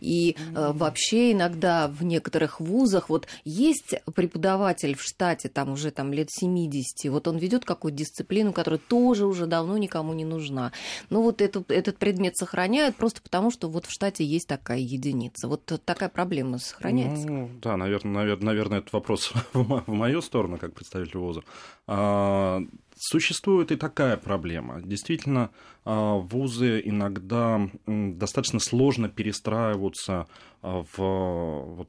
и 0.00 0.36
вообще 0.52 1.32
иногда 1.32 1.88
в 1.88 2.04
некоторых 2.04 2.60
вузах 2.60 3.08
вот 3.08 3.26
есть 3.44 3.94
преподаватель 4.18 4.96
в 4.96 5.00
штате 5.00 5.48
там 5.48 5.70
уже 5.70 5.92
там 5.92 6.12
лет 6.12 6.28
70, 6.28 7.08
вот 7.08 7.28
он 7.28 7.38
ведет 7.38 7.64
какую-то 7.64 7.98
дисциплину, 7.98 8.52
которая 8.52 8.80
тоже 8.80 9.26
уже 9.26 9.46
давно 9.46 9.78
никому 9.78 10.12
не 10.12 10.24
нужна. 10.24 10.72
Но 11.08 11.22
вот 11.22 11.40
этот, 11.40 11.70
этот 11.70 11.98
предмет 11.98 12.36
сохраняют 12.36 12.96
просто 12.96 13.22
потому, 13.22 13.52
что 13.52 13.68
вот 13.68 13.86
в 13.86 13.92
штате 13.92 14.24
есть 14.24 14.48
такая 14.48 14.80
единица. 14.80 15.46
Вот 15.46 15.64
такая 15.84 16.08
проблема 16.08 16.58
сохраняется. 16.58 17.28
Ну, 17.28 17.48
да, 17.62 17.76
наверное, 17.76 18.36
наверное, 18.40 18.78
этот 18.78 18.92
вопрос 18.92 19.32
в 19.52 19.84
мою 19.86 20.20
сторону, 20.20 20.58
как 20.58 20.74
представитель 20.74 21.18
ВУЗа. 21.18 21.42
А, 21.86 22.60
существует 22.96 23.70
и 23.70 23.76
такая 23.76 24.16
проблема. 24.16 24.82
Действительно, 24.82 25.50
а, 25.84 26.16
вузы 26.16 26.82
иногда 26.84 27.70
достаточно 27.86 28.58
сложно 28.58 29.08
перестраиваются 29.08 30.26
а, 30.60 30.84
в, 30.92 31.76
вот, 31.76 31.88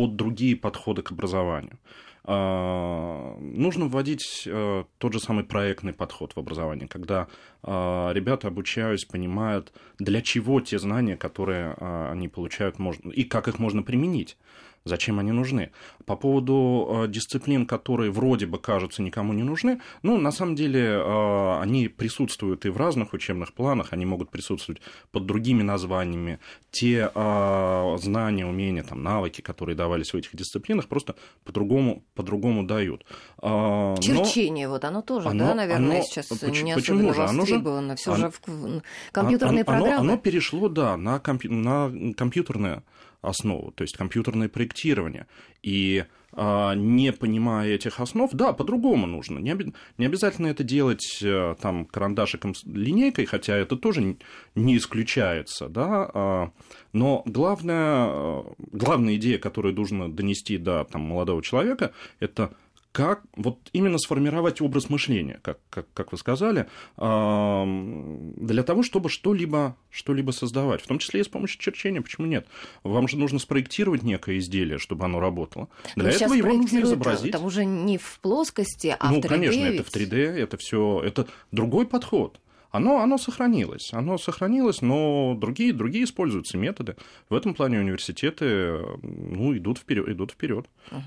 под 0.00 0.16
другие 0.16 0.56
подходы 0.56 1.02
к 1.02 1.12
образованию. 1.12 1.78
А, 2.24 3.36
нужно 3.40 3.86
вводить 3.86 4.44
э, 4.46 4.84
тот 4.98 5.12
же 5.12 5.20
самый 5.20 5.44
проектный 5.44 5.92
подход 5.92 6.32
в 6.36 6.38
образовании, 6.38 6.86
когда 6.86 7.28
а, 7.62 8.12
ребята, 8.12 8.48
обучаясь, 8.48 9.04
понимают, 9.04 9.72
для 9.98 10.22
чего 10.22 10.60
те 10.60 10.78
знания, 10.78 11.16
которые 11.16 11.74
а, 11.78 12.10
они 12.12 12.28
получают, 12.28 12.78
можно, 12.78 13.10
и 13.10 13.24
как 13.24 13.48
их 13.48 13.58
можно 13.58 13.82
применить 13.82 14.36
зачем 14.84 15.18
они 15.18 15.32
нужны. 15.32 15.70
По 16.06 16.16
поводу 16.16 17.04
э, 17.04 17.08
дисциплин, 17.08 17.66
которые 17.66 18.10
вроде 18.10 18.46
бы 18.46 18.58
кажутся 18.58 19.02
никому 19.02 19.32
не 19.32 19.42
нужны, 19.42 19.80
ну, 20.02 20.18
на 20.18 20.32
самом 20.32 20.54
деле, 20.54 20.82
э, 20.82 21.60
они 21.60 21.88
присутствуют 21.88 22.64
и 22.64 22.70
в 22.70 22.76
разных 22.76 23.12
учебных 23.12 23.52
планах, 23.52 23.92
они 23.92 24.06
могут 24.06 24.30
присутствовать 24.30 24.80
под 25.12 25.26
другими 25.26 25.62
названиями. 25.62 26.38
Те 26.70 27.10
э, 27.14 27.96
знания, 28.00 28.46
умения, 28.46 28.82
там, 28.82 29.02
навыки, 29.02 29.40
которые 29.40 29.76
давались 29.76 30.12
в 30.12 30.16
этих 30.16 30.34
дисциплинах, 30.34 30.88
просто 30.88 31.14
по-другому, 31.44 32.02
по-другому 32.14 32.64
дают. 32.64 33.04
Черчение, 33.40 34.66
Но... 34.66 34.74
вот 34.74 34.84
оно 34.84 35.02
тоже, 35.02 35.28
оно, 35.28 35.48
да, 35.48 35.54
наверное, 35.54 35.96
оно... 35.98 36.04
сейчас 36.04 36.26
почему, 36.26 36.66
не 36.66 36.74
почему 36.74 37.14
же? 37.14 37.24
Оно 37.24 37.44
же... 37.44 37.60
Все 37.96 38.12
оно... 38.12 38.16
же 38.16 38.30
в 38.30 38.82
компьютерные 39.12 39.62
оно, 39.62 39.64
программы. 39.64 39.94
Оно, 39.96 40.12
оно 40.12 40.16
перешло, 40.16 40.68
да, 40.68 40.96
на, 40.96 41.18
компью... 41.18 41.52
на 41.52 41.92
компьютерное 42.14 42.82
основу, 43.22 43.72
то 43.72 43.82
есть 43.82 43.96
компьютерное 43.96 44.48
проектирование. 44.48 45.26
И 45.62 46.04
а, 46.32 46.74
не 46.74 47.12
понимая 47.12 47.74
этих 47.74 47.98
основ, 48.00 48.30
да, 48.32 48.52
по-другому 48.52 49.06
нужно. 49.06 49.38
Не, 49.38 49.50
об... 49.50 49.62
не 49.98 50.06
обязательно 50.06 50.46
это 50.46 50.62
делать 50.62 51.18
э, 51.22 51.56
там 51.60 51.84
карандашиком, 51.86 52.54
линейкой, 52.66 53.26
хотя 53.26 53.56
это 53.56 53.76
тоже 53.76 54.16
не 54.54 54.76
исключается, 54.76 55.68
да. 55.68 56.10
А, 56.14 56.52
но 56.92 57.22
главная, 57.26 58.08
э, 58.10 58.42
главная 58.72 59.16
идея, 59.16 59.38
которую 59.38 59.74
нужно 59.74 60.10
донести 60.10 60.56
до 60.56 60.84
там, 60.84 61.02
молодого 61.02 61.42
человека, 61.42 61.92
это 62.20 62.54
как 62.92 63.22
вот 63.36 63.58
именно 63.72 63.98
сформировать 63.98 64.60
образ 64.60 64.90
мышления, 64.90 65.38
как, 65.42 65.58
как, 65.70 65.86
как 65.94 66.12
вы 66.12 66.18
сказали, 66.18 66.66
для 66.96 68.62
того, 68.64 68.82
чтобы 68.82 69.08
что-либо 69.08 69.76
что 69.90 70.32
создавать, 70.32 70.82
в 70.82 70.86
том 70.86 70.98
числе 70.98 71.20
и 71.20 71.24
с 71.24 71.28
помощью 71.28 71.60
черчения, 71.60 72.00
почему 72.00 72.26
нет? 72.26 72.46
Вам 72.82 73.06
же 73.06 73.16
нужно 73.16 73.38
спроектировать 73.38 74.02
некое 74.02 74.38
изделие, 74.38 74.78
чтобы 74.78 75.04
оно 75.04 75.20
работало. 75.20 75.68
Для 75.94 76.04
Но 76.04 76.10
этого 76.10 76.34
его 76.34 76.52
нужно 76.52 76.80
изобразить. 76.80 77.32
Там 77.32 77.44
уже 77.44 77.64
не 77.64 77.98
в 77.98 78.18
плоскости, 78.20 78.96
а 78.98 79.10
ну, 79.10 79.16
в 79.16 79.18
3D. 79.18 79.22
Ну, 79.22 79.28
конечно, 79.28 79.60
ведь... 79.60 79.80
это 79.80 79.90
в 79.90 79.94
3D, 79.94 80.16
это 80.16 80.56
все, 80.56 81.02
это 81.04 81.28
другой 81.52 81.86
подход 81.86 82.40
оно, 82.70 83.00
оно 83.00 83.18
сохранилось. 83.18 83.92
Оно 83.92 84.18
сохранилось, 84.18 84.82
но 84.82 85.36
другие, 85.36 85.72
другие 85.72 86.04
используются 86.04 86.56
методы. 86.56 86.96
В 87.28 87.34
этом 87.34 87.54
плане 87.54 87.80
университеты 87.80 88.78
ну, 89.02 89.56
идут 89.56 89.78
вперед. 89.78 90.08
Идут 90.08 90.32
вперед 90.32 90.66
uh 90.90 91.00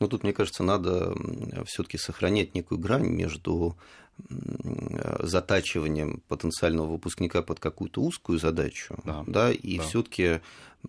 Но 0.00 0.06
тут, 0.06 0.22
мне 0.22 0.32
кажется, 0.32 0.62
надо 0.62 1.14
все-таки 1.66 1.98
сохранять 1.98 2.54
некую 2.54 2.78
грань 2.78 3.06
между 3.06 3.76
затачиванием 5.20 6.22
потенциального 6.28 6.86
выпускника 6.86 7.42
под 7.42 7.60
какую-то 7.60 8.02
узкую 8.02 8.38
задачу, 8.38 8.96
да, 9.04 9.22
да 9.26 9.52
и 9.52 9.78
да. 9.78 9.84
все-таки 9.84 10.40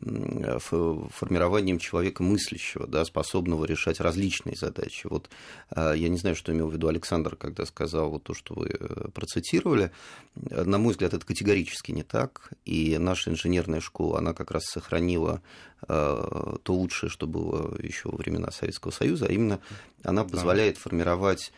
формированием 0.01 1.79
человека 1.79 2.23
мыслящего, 2.23 2.87
да, 2.87 3.03
способного 3.05 3.65
решать 3.65 3.99
различные 3.99 4.55
задачи. 4.55 5.07
Вот 5.07 5.29
а, 5.71 5.93
я 5.93 6.09
не 6.09 6.17
знаю, 6.17 6.35
что 6.35 6.53
имел 6.53 6.69
в 6.69 6.73
виду 6.73 6.87
Александр, 6.87 7.35
когда 7.35 7.65
сказал 7.65 8.09
вот 8.11 8.23
то, 8.23 8.33
что 8.33 8.53
вы 8.53 8.67
э, 8.67 9.07
процитировали. 9.13 9.91
На 10.35 10.77
мой 10.77 10.91
взгляд, 10.91 11.13
это 11.13 11.25
категорически 11.25 11.91
не 11.91 12.03
так. 12.03 12.51
И 12.65 12.97
наша 12.97 13.31
инженерная 13.31 13.81
школа, 13.81 14.19
она 14.19 14.33
как 14.33 14.51
раз 14.51 14.63
сохранила 14.65 15.41
то 15.87 16.59
лучшее, 16.67 17.09
что 17.09 17.25
было 17.25 17.73
еще 17.81 18.09
во 18.09 18.17
времена 18.17 18.51
Советского 18.51 18.91
Союза, 18.91 19.27
а 19.27 19.31
именно 19.31 19.61
она 20.03 20.25
позволяет 20.25 20.75
да. 20.75 20.81
формировать 20.81 21.53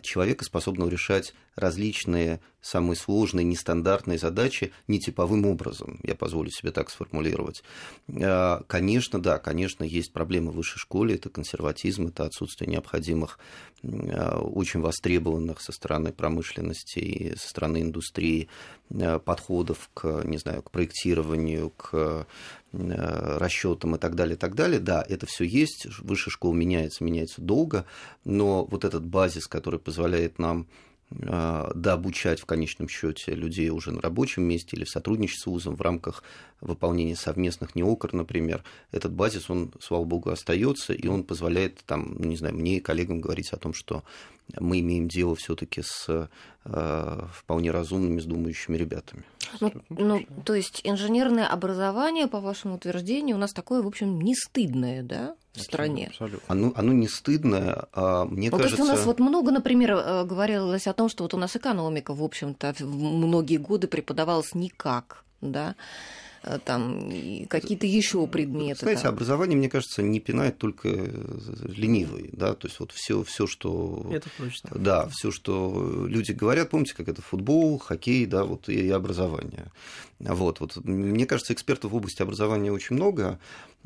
человека, 0.00 0.46
способного 0.46 0.88
решать 0.88 1.34
различные 1.54 2.40
самые 2.60 2.96
сложные, 2.96 3.44
нестандартные 3.44 4.18
задачи 4.18 4.72
нетиповым 4.88 5.46
образом, 5.46 6.00
я 6.02 6.14
позволю 6.14 6.50
себе 6.50 6.70
так 6.70 6.90
сформулировать. 6.90 7.62
А, 8.22 8.62
конечно, 8.66 9.20
да, 9.20 9.38
конечно, 9.38 9.84
есть 9.84 10.12
проблемы 10.12 10.50
в 10.50 10.56
высшей 10.56 10.78
школе, 10.78 11.16
это 11.16 11.28
консерватизм, 11.28 12.06
это 12.08 12.24
отсутствие 12.24 12.70
необходимых, 12.70 13.38
а, 13.82 14.40
очень 14.40 14.80
востребованных 14.80 15.60
со 15.60 15.72
стороны 15.72 16.12
промышленности 16.12 16.98
и 16.98 17.36
со 17.36 17.48
стороны 17.48 17.82
индустрии 17.82 18.48
подходов 19.24 19.90
к, 19.92 20.22
не 20.24 20.38
знаю, 20.38 20.62
к 20.62 20.70
проектированию, 20.70 21.70
к 21.70 22.26
расчетам 22.72 23.96
и 23.96 23.98
так 23.98 24.14
далее, 24.14 24.36
и 24.36 24.38
так 24.38 24.54
далее. 24.54 24.80
Да, 24.80 25.04
это 25.06 25.26
все 25.26 25.44
есть, 25.44 25.86
высшая 26.00 26.30
школа 26.30 26.54
меняется, 26.54 27.04
меняется 27.04 27.42
долго, 27.42 27.84
но 28.24 28.64
вот 28.64 28.84
этот 28.84 29.04
базис, 29.04 29.46
который 29.46 29.78
позволяет 29.78 30.38
нам 30.38 30.66
дообучать 31.10 32.38
в 32.40 32.44
конечном 32.44 32.88
счете 32.88 33.34
людей 33.34 33.70
уже 33.70 33.92
на 33.92 34.00
рабочем 34.02 34.42
месте 34.42 34.76
или 34.76 34.84
в 34.84 34.90
сотрудничестве 34.90 35.44
с 35.44 35.46
вузом 35.46 35.74
в 35.74 35.80
рамках 35.80 36.22
выполнения 36.60 37.16
совместных 37.16 37.74
неокр, 37.74 38.12
например, 38.12 38.62
этот 38.92 39.12
базис, 39.12 39.48
он, 39.48 39.72
слава 39.80 40.04
богу, 40.04 40.30
остается, 40.30 40.92
и 40.92 41.06
он 41.06 41.22
позволяет, 41.22 41.78
там, 41.86 42.16
не 42.18 42.36
знаю, 42.36 42.54
мне 42.54 42.76
и 42.76 42.80
коллегам 42.80 43.20
говорить 43.20 43.50
о 43.52 43.56
том, 43.56 43.72
что 43.72 44.02
мы 44.58 44.80
имеем 44.80 45.08
дело 45.08 45.36
все-таки 45.36 45.82
с 45.82 46.28
э, 46.64 47.26
вполне 47.32 47.70
разумными, 47.70 48.20
с 48.20 48.24
думающими 48.24 48.76
ребятами. 48.76 49.24
Ну, 49.60 49.72
ну, 49.88 50.26
то 50.44 50.54
есть 50.54 50.80
инженерное 50.84 51.46
образование, 51.46 52.28
по 52.28 52.40
вашему 52.40 52.76
утверждению, 52.76 53.36
у 53.36 53.38
нас 53.38 53.52
такое, 53.52 53.82
в 53.82 53.86
общем, 53.86 54.20
не 54.20 54.34
стыдное, 54.34 55.02
да, 55.02 55.36
в 55.58 55.62
стране? 55.62 56.08
Абсолютно. 56.08 56.40
Оно, 56.48 56.72
оно 56.76 56.92
не 56.92 57.08
стыдное, 57.08 57.86
а 57.92 58.24
мне 58.24 58.50
ну, 58.50 58.56
кажется... 58.56 58.76
То 58.76 58.82
есть 58.82 58.92
у 58.92 58.96
нас 58.96 59.06
вот 59.06 59.20
много, 59.20 59.50
например, 59.50 59.92
э, 59.92 60.24
говорилось 60.24 60.86
о 60.86 60.92
том, 60.92 61.08
что 61.08 61.24
вот 61.24 61.34
у 61.34 61.36
нас 61.36 61.56
экономика, 61.56 62.14
в 62.14 62.22
общем-то, 62.22 62.74
многие 62.80 63.58
годы 63.58 63.86
преподавалась 63.88 64.54
никак, 64.54 65.24
да, 65.40 65.74
Э, 66.42 66.58
там 66.64 67.10
какие-то 67.48 67.86
еще 67.86 68.26
предметы. 68.26 68.80
Знаете, 68.80 69.02
там. 69.02 69.14
образование, 69.14 69.56
мне 69.56 69.68
кажется, 69.68 70.02
не 70.02 70.20
пинает 70.20 70.58
только 70.58 70.88
ленивый, 70.88 72.30
да, 72.32 72.54
то 72.54 72.68
есть 72.68 72.78
вот 72.80 72.92
все, 72.92 73.22
все, 73.24 73.46
что, 73.46 74.08
это 74.12 74.28
точно. 74.38 74.70
да, 74.74 75.08
все, 75.08 75.30
что 75.30 76.06
люди 76.06 76.32
говорят, 76.32 76.70
помните, 76.70 76.94
как 76.94 77.08
это 77.08 77.22
футбол, 77.22 77.78
хоккей, 77.78 78.26
да, 78.26 78.44
вот 78.44 78.68
и 78.68 78.88
образование. 78.90 79.66
Вот, 80.20 80.60
вот, 80.60 80.76
мне 80.84 81.26
кажется, 81.26 81.52
экспертов 81.52 81.92
в 81.92 81.96
области 81.96 82.22
образования 82.22 82.72
очень 82.72 82.96
много, 82.96 83.38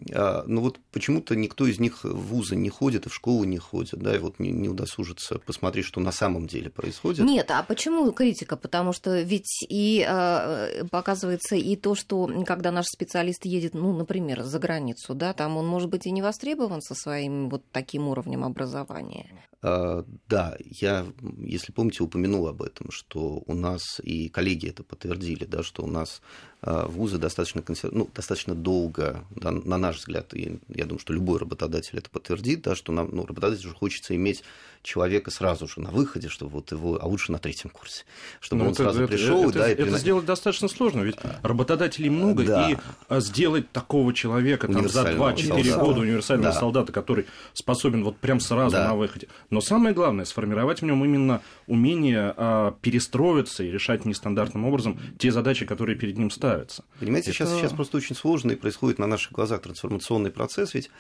но 0.09 0.61
вот 0.61 0.79
почему-то 0.91 1.37
никто 1.37 1.67
из 1.67 1.79
них 1.79 2.05
в 2.05 2.33
вузы 2.33 2.57
не 2.57 2.71
ходит 2.71 3.07
и 3.07 3.09
в 3.09 3.15
школу 3.15 3.45
не 3.45 3.59
ходит, 3.59 4.01
да, 4.01 4.15
и 4.15 4.19
вот 4.19 4.39
не, 4.39 4.51
не 4.51 4.69
удосужится 4.69 5.39
посмотреть, 5.39 5.87
что 5.87 6.01
на 6.01 6.13
самом 6.13 6.47
деле 6.47 6.71
происходит. 6.71 7.25
Нет, 7.25 7.51
а 7.51 7.63
почему 7.63 8.11
критика? 8.13 8.57
Потому 8.57 8.93
что 8.93 9.21
ведь 9.21 9.65
и 9.69 10.05
э, 10.09 10.85
показывается 10.91 11.57
и 11.57 11.77
то, 11.77 11.95
что 11.95 12.31
когда 12.47 12.71
наш 12.71 12.87
специалист 12.87 13.45
едет, 13.45 13.75
ну, 13.75 13.93
например, 13.97 14.43
за 14.43 14.59
границу, 14.59 15.15
да, 15.15 15.33
там 15.33 15.57
он 15.57 15.67
может 15.67 15.91
быть 15.91 16.07
и 16.07 16.11
не 16.11 16.23
востребован 16.23 16.81
со 16.81 16.95
своим 16.95 17.49
вот 17.49 17.63
таким 17.73 18.09
уровнем 18.09 18.45
образования. 18.45 19.27
А, 19.63 20.05
да, 20.29 20.57
я, 20.59 21.07
если 21.39 21.73
помните, 21.73 22.03
упомянул 22.03 22.49
об 22.49 22.63
этом, 22.63 22.91
что 22.91 23.43
у 23.47 23.55
нас, 23.55 24.01
и 24.03 24.29
коллеги 24.29 24.69
это 24.69 24.83
подтвердили, 24.83 25.45
да, 25.45 25.63
что 25.63 25.85
у 25.85 25.87
нас 25.87 26.21
а, 26.63 26.87
вузы 26.87 27.19
достаточно, 27.19 27.63
консер... 27.63 27.93
ну, 27.93 28.09
достаточно 28.13 28.55
долго, 28.55 29.25
да, 29.31 29.53
на 29.53 29.79
наш 29.79 29.92
взгляд, 29.99 30.35
и 30.35 30.59
я 30.69 30.85
думаю, 30.85 31.01
что 31.01 31.13
любой 31.13 31.39
работодатель 31.39 31.99
это 31.99 32.11
подтвердит, 32.11 32.63
да, 32.63 32.75
что 32.75 32.93
нам, 32.93 33.11
ну, 33.13 33.27
работодателю 33.27 33.75
хочется 33.75 34.15
иметь 34.15 34.43
человека 34.83 35.31
сразу 35.31 35.69
же 35.69 35.81
на 35.81 35.91
выходе, 35.91 36.29
чтобы 36.29 36.53
вот 36.53 36.73
его, 36.73 36.99
а 37.01 37.07
лучше 37.07 37.31
на 37.33 37.39
третьем 37.39 37.71
курсе, 37.71 38.05
чтобы 38.41 38.61
Ну, 38.63 38.67
он 38.69 38.73
это, 38.73 38.83
сразу 38.83 39.03
это- 39.05 39.13
пришел, 39.13 39.49
это, 39.51 39.59
да, 39.61 39.71
и 39.71 39.75
это 39.75 39.97
сделать 39.99 40.25
достаточно 40.25 40.69
сложно, 40.69 41.03
ведь 41.03 41.17
работодателей 41.43 42.11
много, 42.11 42.45
Да. 42.45 42.71
и 42.71 42.77
а, 43.09 43.21
сделать 43.21 43.71
такого 43.73 44.13
человека 44.13 44.67
там, 44.67 44.89
за 44.89 45.03
Универсального 45.03 45.31
2-4 45.31 45.65
солдата. 45.65 45.85
года 45.85 46.01
универсального 46.01 46.53
Да. 46.53 46.59
солдата, 46.61 46.93
который 46.93 47.27
способен 47.53 48.03
вот 48.05 48.17
прям 48.19 48.41
сразу 48.41 48.77
Да. 48.77 48.89
на 48.89 48.95
выходе. 48.97 49.29
Но 49.51 49.61
самое 49.61 49.95
главное, 49.95 50.25
сформировать 50.25 50.83
в 50.83 50.85
нем 50.85 51.05
именно 51.05 51.43
умение 51.67 52.35
а, 52.37 52.73
перестроиться 52.83 53.63
и 53.63 53.71
решать 53.71 54.05
нестандартным 54.05 54.65
образом 54.65 54.99
те 55.19 55.31
задачи, 55.31 55.65
которые 55.65 55.97
перед 55.97 56.19
ним 56.19 56.31
ставятся. 56.31 56.85
Понимаете, 56.99 57.33
сейчас, 57.33 57.51
Это- 57.51 57.59
сейчас 57.61 57.73
просто 57.73 57.97
очень 57.99 58.17
сложно 58.17 58.53
и 58.53 58.57
происходит 58.57 58.99
на 58.99 59.07
наших 59.07 59.33
глазах 59.33 59.63
трансформационный 59.63 60.31
процесс, 60.31 60.75
ведь 60.75 60.91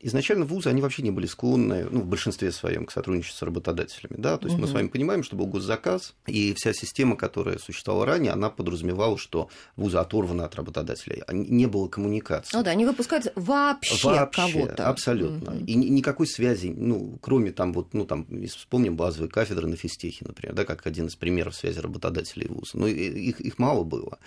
изначально 0.00 0.44
вузы, 0.44 0.68
они 0.68 0.80
вообще 0.82 1.02
не 1.02 1.10
были 1.10 1.26
склонны, 1.26 1.86
ну, 1.90 2.00
в 2.00 2.06
большинстве 2.06 2.52
своем, 2.52 2.86
к 2.86 2.92
сотрудничеству 2.92 3.31
с 3.32 3.42
работодателями, 3.42 4.16
да, 4.18 4.36
то 4.38 4.46
есть 4.46 4.58
мы 4.58 4.66
с 4.66 4.72
вами 4.72 4.88
понимаем, 4.88 5.22
что 5.22 5.36
был 5.36 5.46
госзаказ, 5.46 6.14
и 6.26 6.54
вся 6.54 6.72
система, 6.72 7.16
которая 7.16 7.58
существовала 7.58 8.06
ранее, 8.06 8.32
она 8.32 8.50
подразумевала, 8.50 9.18
что 9.18 9.48
вузы 9.76 9.98
оторваны 9.98 10.42
от 10.42 10.54
работодателей, 10.54 11.22
а 11.26 11.32
не 11.32 11.66
было 11.66 11.88
коммуникации. 11.88 12.56
Ну 12.56 12.62
да, 12.62 12.74
не 12.74 12.84
выпускают 12.86 13.32
вообще, 13.36 14.28
кого-то. 14.32 14.88
абсолютно. 14.88 15.56
И 15.66 15.74
ни- 15.74 15.86
никакой 15.88 16.26
связи, 16.26 16.68
ну, 16.76 17.18
кроме 17.20 17.52
там 17.52 17.72
вот, 17.72 17.94
ну, 17.94 18.04
там, 18.04 18.26
вспомним 18.48 18.96
базовые 18.96 19.30
кафедры 19.30 19.66
на 19.66 19.76
физтехе, 19.76 20.24
например, 20.26 20.54
да, 20.54 20.64
как 20.64 20.86
один 20.86 21.06
из 21.06 21.16
примеров 21.16 21.54
связи 21.54 21.78
работодателей 21.78 22.46
и 22.46 22.48
вуза. 22.50 22.70
Ну, 22.74 22.86
и- 22.86 22.92
их, 22.92 23.40
их 23.40 23.58
мало 23.58 23.84
было. 23.84 24.18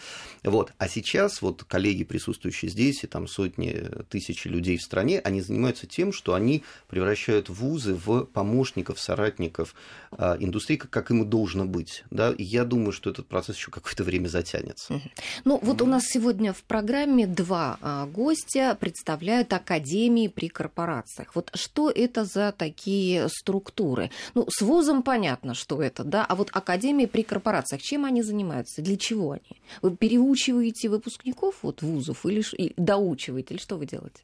Вот. 0.43 0.73
А 0.77 0.87
сейчас 0.87 1.41
вот 1.41 1.63
коллеги, 1.63 2.03
присутствующие 2.03 2.69
здесь, 2.71 3.03
и 3.03 3.07
там 3.07 3.27
сотни 3.27 3.87
тысяч 4.09 4.45
людей 4.45 4.77
в 4.77 4.81
стране, 4.81 5.19
они 5.19 5.41
занимаются 5.41 5.87
тем, 5.87 6.13
что 6.13 6.33
они 6.33 6.63
превращают 6.87 7.49
вузы 7.49 7.93
в 7.95 8.25
помощников, 8.25 8.94
соратников 8.99 9.75
а, 10.11 10.37
индустрии, 10.39 10.77
как, 10.77 11.11
им 11.11 11.23
и 11.23 11.25
должно 11.25 11.65
быть. 11.65 12.03
Да? 12.11 12.31
И 12.31 12.43
я 12.43 12.65
думаю, 12.65 12.91
что 12.91 13.09
этот 13.09 13.27
процесс 13.27 13.55
еще 13.55 13.71
какое-то 13.71 14.03
время 14.03 14.27
затянется. 14.27 15.01
Ну, 15.43 15.59
вот 15.61 15.81
у 15.81 15.85
нас 15.85 16.03
сегодня 16.05 16.53
в 16.53 16.63
программе 16.63 17.27
два 17.27 17.77
а, 17.81 18.05
гостя 18.05 18.77
представляют 18.79 19.53
академии 19.53 20.27
при 20.27 20.47
корпорациях. 20.47 21.35
Вот 21.35 21.51
что 21.53 21.89
это 21.89 22.25
за 22.25 22.53
такие 22.57 23.27
структуры? 23.29 24.11
Ну, 24.33 24.45
с 24.49 24.61
вузом 24.61 25.03
понятно, 25.03 25.53
что 25.53 25.81
это, 25.81 26.03
да, 26.03 26.25
а 26.25 26.35
вот 26.35 26.49
академии 26.53 27.05
при 27.05 27.23
корпорациях, 27.23 27.81
чем 27.81 28.05
они 28.05 28.21
занимаются, 28.21 28.81
для 28.81 28.97
чего 28.97 29.31
они? 29.31 29.61
Вы 29.81 29.95
переучиваете 29.95 30.89
выпускников 30.89 31.55
вот 31.61 31.81
вузов 31.81 32.25
или 32.25 32.43
доучиваете, 32.77 33.55
или 33.55 33.61
что 33.61 33.77
вы 33.77 33.85
делаете? 33.85 34.21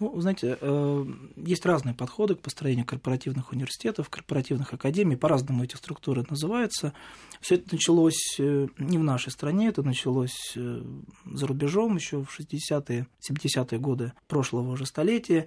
Ну, 0.00 0.20
знаете, 0.20 0.58
э, 0.60 1.06
есть 1.36 1.64
разные 1.64 1.94
подходы 1.94 2.34
к 2.34 2.40
построению 2.40 2.84
корпоративных 2.84 3.52
университетов, 3.52 4.10
корпоративных 4.10 4.74
академий. 4.74 5.16
По-разному 5.16 5.62
эти 5.62 5.76
структуры 5.76 6.24
называются. 6.28 6.92
Все 7.40 7.54
это 7.56 7.74
началось 7.74 8.36
э, 8.38 8.66
не 8.78 8.98
в 8.98 9.04
нашей 9.04 9.30
стране, 9.30 9.68
это 9.68 9.82
началось 9.82 10.52
э, 10.56 10.82
за 11.24 11.46
рубежом 11.46 11.96
еще 11.96 12.24
в 12.24 12.38
60-е, 12.38 13.06
70-е 13.30 13.78
годы 13.78 14.12
прошлого 14.26 14.72
уже 14.72 14.84
столетия. 14.84 15.46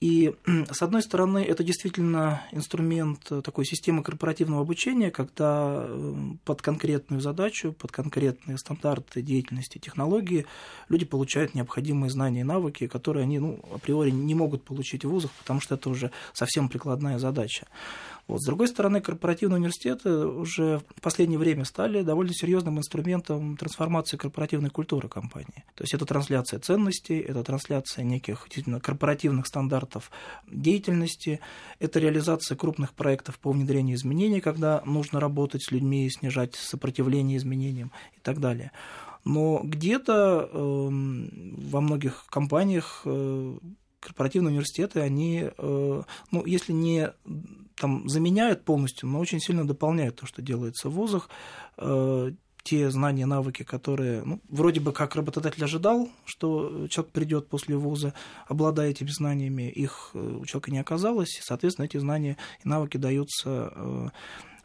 И, 0.00 0.34
с 0.70 0.82
одной 0.82 1.02
стороны, 1.02 1.38
это 1.38 1.64
действительно 1.64 2.42
инструмент 2.52 3.30
э, 3.30 3.42
такой 3.42 3.64
системы 3.64 4.02
корпоративного 4.02 4.62
обучения, 4.62 5.10
когда 5.10 5.86
э, 5.86 6.14
под 6.44 6.62
конкретную 6.62 7.20
задачу, 7.20 7.72
под 7.72 7.92
конкретные 7.92 8.58
стандарты 8.58 9.22
деятельности, 9.22 9.78
технологии 9.78 10.46
люди 10.88 11.04
получают 11.04 11.54
необходимые 11.54 12.10
знания 12.10 12.40
и 12.40 12.44
навыки, 12.44 12.86
которые 12.86 13.22
они 13.22 13.38
ну, 13.38 13.60
априори 13.72 14.10
не 14.10 14.34
могут 14.34 14.64
получить 14.64 15.04
в 15.04 15.08
вузах, 15.08 15.30
потому 15.32 15.60
что 15.60 15.76
это 15.76 15.88
уже 15.88 16.10
совсем 16.32 16.68
прикладная 16.68 17.18
задача. 17.18 17.66
Вот. 18.26 18.40
С 18.40 18.46
другой 18.46 18.68
стороны, 18.68 19.00
корпоративные 19.00 19.58
университеты 19.58 20.10
уже 20.10 20.80
в 20.96 21.00
последнее 21.02 21.38
время 21.38 21.64
стали 21.64 22.02
довольно 22.02 22.32
серьезным 22.32 22.78
инструментом 22.78 23.56
трансформации 23.56 24.16
корпоративной 24.16 24.70
культуры 24.70 25.08
компании. 25.08 25.64
То 25.74 25.84
есть 25.84 25.92
это 25.92 26.06
трансляция 26.06 26.58
ценностей, 26.58 27.18
это 27.18 27.44
трансляция 27.44 28.04
неких 28.04 28.44
действительно 28.44 28.80
корпоративных 28.80 29.46
стандартов 29.46 30.10
деятельности, 30.50 31.40
это 31.78 31.98
реализация 31.98 32.56
крупных 32.56 32.94
проектов 32.94 33.38
по 33.38 33.50
внедрению 33.50 33.96
изменений, 33.96 34.40
когда 34.40 34.82
нужно 34.86 35.20
работать 35.20 35.62
с 35.62 35.70
людьми 35.70 36.06
и 36.06 36.10
снижать 36.10 36.54
сопротивление 36.54 37.36
изменениям 37.36 37.92
и 38.16 38.20
так 38.20 38.40
далее. 38.40 38.72
Но 39.24 39.60
где-то 39.62 40.50
эм, 40.52 41.54
во 41.56 41.80
многих 41.80 42.26
компаниях 42.28 43.02
э, 43.04 43.58
корпоративные 44.04 44.50
университеты, 44.50 45.00
они, 45.00 45.50
э, 45.56 46.02
ну, 46.30 46.46
если 46.46 46.72
не 46.72 47.12
там, 47.76 48.08
заменяют 48.08 48.64
полностью, 48.64 49.08
но 49.08 49.18
очень 49.18 49.40
сильно 49.40 49.66
дополняют 49.66 50.16
то, 50.16 50.26
что 50.26 50.42
делается 50.42 50.88
в 50.88 50.92
вузах, 50.92 51.28
э, 51.78 52.32
те 52.62 52.90
знания, 52.90 53.26
навыки, 53.26 53.62
которые, 53.62 54.22
ну, 54.24 54.40
вроде 54.48 54.80
бы 54.80 54.92
как 54.92 55.16
работодатель 55.16 55.62
ожидал, 55.64 56.08
что 56.24 56.88
человек 56.88 57.12
придет 57.12 57.48
после 57.48 57.76
вуза, 57.76 58.14
обладая 58.46 58.90
этими 58.90 59.08
знаниями, 59.08 59.70
их 59.70 60.10
э, 60.14 60.18
у 60.18 60.44
человека 60.46 60.70
не 60.70 60.78
оказалось, 60.78 61.38
и, 61.38 61.42
соответственно, 61.42 61.86
эти 61.86 61.98
знания 61.98 62.36
и 62.64 62.68
навыки 62.68 62.96
даются 62.96 64.12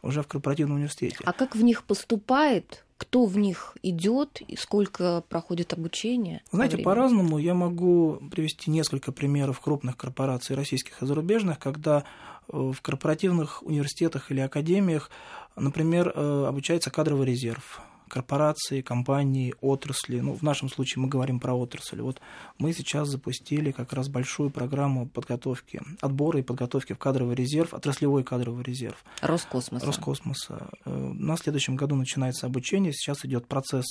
уже 0.01 0.21
в 0.21 0.27
корпоративном 0.27 0.77
университете. 0.77 1.17
А 1.23 1.33
как 1.33 1.55
в 1.55 1.63
них 1.63 1.83
поступает? 1.83 2.85
Кто 2.97 3.25
в 3.25 3.37
них 3.37 3.77
идет 3.81 4.41
и 4.45 4.57
сколько 4.57 5.23
проходит 5.29 5.71
обучение? 5.71 6.41
Знаете, 6.51 6.77
по-разному. 6.77 7.37
Я 7.37 7.53
могу 7.53 8.19
привести 8.31 8.69
несколько 8.69 9.11
примеров 9.11 9.61
крупных 9.61 9.95
корпораций 9.95 10.55
российских 10.55 11.01
и 11.01 11.05
зарубежных, 11.05 11.59
когда 11.59 12.03
э, 12.49 12.71
в 12.75 12.81
корпоративных 12.81 13.63
университетах 13.63 14.31
или 14.31 14.41
академиях, 14.41 15.11
например, 15.55 16.11
э, 16.13 16.45
обучается 16.47 16.91
кадровый 16.91 17.25
резерв 17.25 17.81
корпорации, 18.09 18.81
компании, 18.81 19.55
отрасли. 19.61 20.19
Ну, 20.19 20.33
в 20.33 20.41
нашем 20.41 20.69
случае 20.69 21.01
мы 21.01 21.07
говорим 21.07 21.39
про 21.39 21.53
отрасль. 21.53 22.01
Вот 22.01 22.19
мы 22.57 22.73
сейчас 22.73 23.07
запустили 23.07 23.71
как 23.71 23.93
раз 23.93 24.09
большую 24.09 24.49
программу 24.49 25.07
подготовки, 25.07 25.81
отбора 26.01 26.39
и 26.39 26.43
подготовки 26.43 26.93
в 26.93 26.97
кадровый 26.97 27.35
резерв, 27.35 27.73
отраслевой 27.73 28.23
кадровый 28.23 28.63
резерв. 28.63 29.03
Роскосмоса. 29.21 29.85
Роскосмоса. 29.85 30.69
Э, 30.85 31.11
На 31.13 31.37
следующем 31.37 31.75
году 31.75 31.95
начинается 31.95 32.45
обучение, 32.45 32.91
сейчас 32.91 33.23
идет 33.23 33.47
процесс 33.47 33.85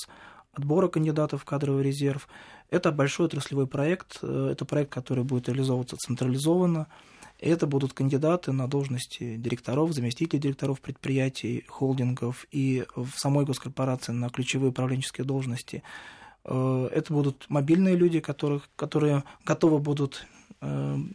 отбора 0.53 0.89
кандидатов 0.89 1.43
в 1.43 1.45
кадровый 1.45 1.85
резерв. 1.85 2.29
Это 2.71 2.93
большой 2.93 3.27
отраслевой 3.27 3.67
проект, 3.67 4.19
э, 4.23 4.49
это 4.53 4.65
проект, 4.65 4.93
который 4.93 5.25
будет 5.25 5.49
реализовываться 5.49 5.97
централизованно. 5.97 6.89
Это 7.41 7.67
будут 7.67 7.93
кандидаты 7.93 8.53
на 8.53 8.67
должности 8.67 9.37
директоров, 9.37 9.93
заместителей 9.93 10.41
директоров 10.41 10.81
предприятий, 10.81 11.65
холдингов 11.69 12.47
и 12.51 12.85
в 12.97 13.11
самой 13.17 13.45
госкорпорации 13.45 14.13
на 14.13 14.29
ключевые 14.29 14.71
управленческие 14.71 15.25
должности. 15.25 15.83
Э, 16.45 16.89
Это 16.93 17.13
будут 17.13 17.47
мобильные 17.49 17.95
люди, 17.95 18.21
которых, 18.21 18.69
которые 18.75 19.23
готовы 19.45 19.79
будут 19.79 20.27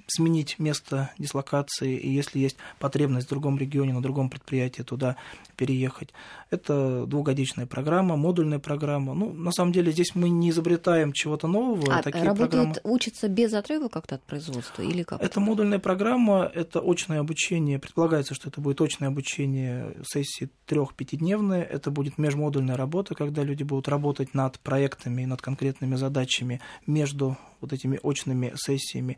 сменить 0.08 0.58
место 0.58 1.12
дислокации, 1.18 1.98
и 1.98 2.10
если 2.10 2.40
есть 2.40 2.56
потребность 2.80 3.28
в 3.28 3.30
другом 3.30 3.58
регионе, 3.58 3.94
на 3.94 4.02
другом 4.02 4.30
предприятии, 4.30 4.84
туда 4.84 5.18
переехать. 5.58 6.14
Это 6.50 7.06
двухгодичная 7.06 7.66
программа, 7.66 8.16
модульная 8.16 8.60
программа. 8.60 9.14
Ну, 9.14 9.34
на 9.34 9.52
самом 9.52 9.74
деле, 9.74 9.92
здесь 9.92 10.16
мы 10.16 10.30
не 10.30 10.50
изобретаем 10.50 11.12
чего-то 11.12 11.48
нового. 11.48 11.94
А 11.94 12.02
Такие 12.02 12.24
работает, 12.24 12.52
программы... 12.52 12.76
учится 12.84 13.28
без 13.28 13.54
отрыва 13.54 13.90
как-то 13.90 14.16
от 14.16 14.24
производства 14.24 14.82
или 14.82 15.04
как? 15.04 15.22
Это 15.22 15.40
модульная 15.40 15.80
программа, 15.80 16.50
это 16.54 16.80
очное 16.80 17.20
обучение. 17.20 17.80
Предполагается, 17.80 18.34
что 18.34 18.50
это 18.50 18.62
будет 18.62 18.80
очное 18.82 19.10
обучение 19.10 19.96
сессии 20.06 20.50
трех-пятидневные. 20.68 21.64
Это 21.64 21.92
будет 21.92 22.18
межмодульная 22.18 22.78
работа, 22.78 23.14
когда 23.14 23.44
люди 23.44 23.64
будут 23.64 23.88
работать 23.88 24.34
над 24.34 24.60
проектами 24.60 25.24
и 25.24 25.26
над 25.26 25.42
конкретными 25.42 25.96
задачами 25.96 26.62
между 26.88 27.38
вот 27.62 27.74
этими 27.74 28.00
очными 28.04 28.54
сессиями. 28.56 29.18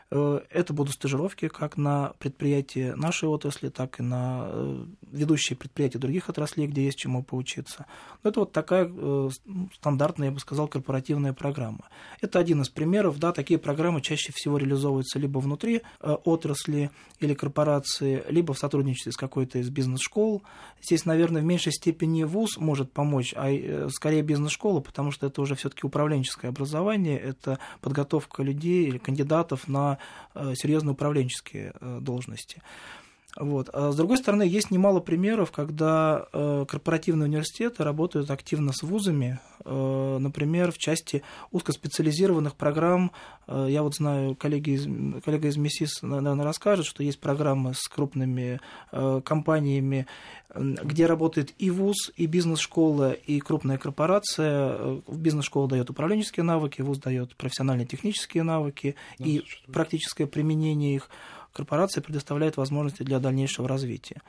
Это 0.11 0.73
будут 0.73 0.95
стажировки 0.95 1.47
как 1.47 1.77
на 1.77 2.11
предприятии 2.19 2.91
нашей 2.97 3.29
отрасли, 3.29 3.69
так 3.69 4.01
и 4.01 4.03
на 4.03 4.49
э, 4.49 4.85
ведущие 5.09 5.55
предприятия 5.55 5.99
других 5.99 6.27
отраслей, 6.27 6.67
где 6.67 6.83
есть 6.83 6.97
чему 6.97 7.23
поучиться. 7.23 7.85
Но 8.21 8.29
это 8.29 8.41
вот 8.41 8.51
такая 8.51 8.91
э, 8.93 9.29
стандартная, 9.73 10.27
я 10.27 10.33
бы 10.33 10.39
сказал, 10.41 10.67
корпоративная 10.67 11.31
программа. 11.31 11.87
Это 12.19 12.39
один 12.39 12.61
из 12.61 12.67
примеров. 12.67 13.19
Да, 13.19 13.31
такие 13.31 13.57
программы 13.57 14.01
чаще 14.01 14.33
всего 14.33 14.57
реализовываются 14.57 15.17
либо 15.17 15.39
внутри 15.39 15.81
э, 16.01 16.11
отрасли 16.25 16.91
или 17.19 17.33
корпорации, 17.33 18.25
либо 18.27 18.53
в 18.53 18.59
сотрудничестве 18.59 19.13
с 19.13 19.17
какой-то 19.17 19.59
из 19.59 19.69
бизнес-школ. 19.69 20.43
Здесь, 20.81 21.05
наверное, 21.05 21.41
в 21.41 21.45
меньшей 21.45 21.71
степени 21.71 22.23
ВУЗ 22.23 22.57
может 22.57 22.91
помочь, 22.91 23.33
а 23.37 23.49
э, 23.49 23.87
скорее 23.89 24.23
бизнес-школа, 24.23 24.81
потому 24.81 25.11
что 25.11 25.27
это 25.27 25.41
уже 25.41 25.55
все-таки 25.55 25.87
управленческое 25.87 26.51
образование, 26.51 27.17
это 27.17 27.59
подготовка 27.79 28.43
людей 28.43 28.87
или 28.87 28.97
кандидатов 28.97 29.69
на 29.69 29.93
э, 29.93 30.00
серьезные 30.55 30.93
управленческие 30.93 31.73
э, 31.79 31.99
должности. 32.01 32.61
Вот. 33.37 33.69
А 33.71 33.91
с 33.91 33.95
другой 33.95 34.17
стороны, 34.17 34.43
есть 34.43 34.71
немало 34.71 34.99
примеров, 34.99 35.51
когда 35.51 36.25
э, 36.33 36.65
корпоративные 36.67 37.27
университеты 37.29 37.83
работают 37.83 38.29
активно 38.29 38.73
с 38.73 38.83
вузами, 38.83 39.39
э, 39.63 40.17
например, 40.19 40.73
в 40.73 40.77
части 40.77 41.23
узкоспециализированных 41.51 42.55
программ. 42.55 43.11
Э, 43.47 43.67
я 43.69 43.83
вот 43.83 43.95
знаю, 43.95 44.35
коллеги 44.35 44.71
из, 44.71 45.23
коллега 45.23 45.47
из 45.47 45.55
МИСИС, 45.55 46.01
наверное, 46.01 46.43
расскажет, 46.43 46.85
что 46.85 47.03
есть 47.03 47.19
программы 47.19 47.73
с 47.73 47.87
крупными 47.87 48.59
компаниями, 48.91 50.07
где 50.53 51.05
работает 51.05 51.53
и 51.57 51.69
вуз, 51.69 52.11
и 52.17 52.25
бизнес-школа, 52.25 53.13
и 53.13 53.39
крупная 53.39 53.77
корпорация. 53.77 55.01
Бизнес-школа 55.07 55.69
дает 55.69 55.89
управленческие 55.89 56.43
навыки, 56.43 56.81
вуз 56.81 56.97
дает 56.97 57.35
профессиональные 57.37 57.85
технические 57.85 58.43
навыки 58.43 58.95
ну, 59.19 59.25
и 59.25 59.43
практическое 59.71 60.27
применение 60.27 60.95
их 60.95 61.09
корпорация 61.53 62.01
предоставляет 62.01 62.57
возможности 62.57 63.03
для 63.03 63.19
дальнейшего 63.19 63.67
развития. 63.67 64.21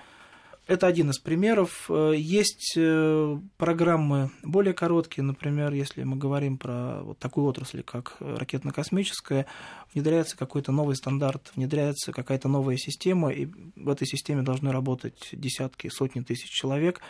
Это 0.68 0.86
один 0.86 1.10
из 1.10 1.18
примеров. 1.18 1.86
Э, 1.88 2.12
есть 2.16 2.74
э, 2.76 3.38
программы 3.56 4.30
более 4.44 4.72
короткие, 4.72 5.24
например, 5.24 5.72
если 5.72 6.04
мы 6.04 6.16
говорим 6.16 6.56
про 6.56 7.02
вот 7.02 7.18
такую 7.18 7.46
отрасль, 7.46 7.82
как 7.82 8.16
ракетно-космическая, 8.20 9.46
внедряется 9.92 10.36
какой-то 10.36 10.70
новый 10.70 10.94
стандарт, 10.94 11.50
внедряется 11.56 12.12
какая-то 12.12 12.48
новая 12.48 12.76
система, 12.76 13.30
и 13.30 13.46
в 13.74 13.88
этой 13.88 14.06
системе 14.06 14.42
должны 14.42 14.70
работать 14.70 15.30
десятки, 15.32 15.88
сотни 15.88 16.20
тысяч 16.20 16.50
человек. 16.50 17.00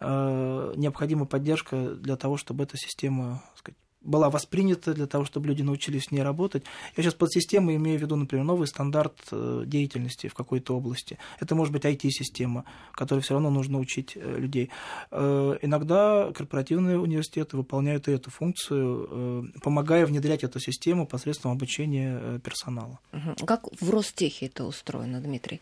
Э, 0.00 0.72
необходима 0.76 1.26
поддержка 1.26 1.94
для 1.94 2.16
того, 2.16 2.38
чтобы 2.38 2.64
эта 2.64 2.78
система 2.78 3.44
сказать, 3.56 3.76
была 4.04 4.30
воспринята 4.30 4.94
для 4.94 5.06
того, 5.06 5.24
чтобы 5.24 5.48
люди 5.48 5.62
научились 5.62 6.04
с 6.04 6.10
ней 6.10 6.22
работать. 6.22 6.64
Я 6.96 7.02
сейчас 7.02 7.14
под 7.14 7.32
системой 7.32 7.76
имею 7.76 7.98
в 7.98 8.02
виду, 8.02 8.16
например, 8.16 8.44
новый 8.44 8.66
стандарт 8.66 9.14
э, 9.30 9.64
деятельности 9.66 10.28
в 10.28 10.34
какой-то 10.34 10.76
области. 10.76 11.18
Это 11.40 11.54
может 11.54 11.72
быть 11.72 11.84
IT-система, 11.84 12.64
которой 12.92 13.20
все 13.20 13.34
равно 13.34 13.50
нужно 13.50 13.78
учить 13.78 14.12
э, 14.16 14.38
людей. 14.38 14.70
Э, 15.10 15.56
иногда 15.62 16.32
корпоративные 16.32 16.98
университеты 16.98 17.56
выполняют 17.56 18.08
и 18.08 18.12
эту 18.12 18.30
функцию, 18.30 19.52
помогая 19.62 20.06
внедрять 20.06 20.44
эту 20.44 20.60
систему 20.60 21.06
посредством 21.06 21.52
обучения 21.52 22.38
персонала. 22.40 22.98
Как 23.46 23.68
в 23.80 23.90
Ростехе 23.90 24.46
это 24.46 24.64
устроено, 24.64 25.20
Дмитрий? 25.20 25.60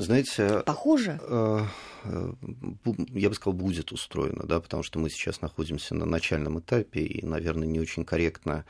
Знаете, 0.00 0.62
похоже? 0.64 1.20
Э, 1.22 1.64
э, 2.04 2.32
я 3.10 3.28
бы 3.28 3.34
сказал, 3.34 3.52
будет 3.52 3.92
устроено, 3.92 4.44
да, 4.44 4.60
потому 4.60 4.82
что 4.82 4.98
мы 4.98 5.10
сейчас 5.10 5.42
находимся 5.42 5.94
на 5.94 6.06
начальном 6.06 6.58
этапе, 6.58 7.00
и, 7.00 7.24
наверное, 7.24 7.68
не 7.68 7.80
очень 7.80 8.04
корректно 8.04 8.64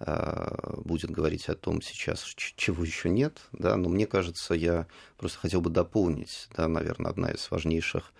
э, 0.00 0.74
будет 0.84 1.10
говорить 1.10 1.48
о 1.48 1.54
том 1.54 1.82
сейчас, 1.82 2.24
чего 2.36 2.84
еще 2.84 3.08
нет, 3.08 3.38
да, 3.52 3.76
но 3.76 3.88
мне 3.88 4.06
кажется, 4.06 4.54
я 4.54 4.88
просто 5.18 5.38
хотел 5.38 5.60
бы 5.60 5.70
дополнить, 5.70 6.48
да, 6.56 6.66
наверное, 6.66 7.10
одна 7.10 7.30
из 7.30 7.48
важнейших 7.50 8.12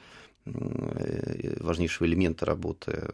важнейшего 0.44 2.06
элемента 2.08 2.44
работы 2.44 3.12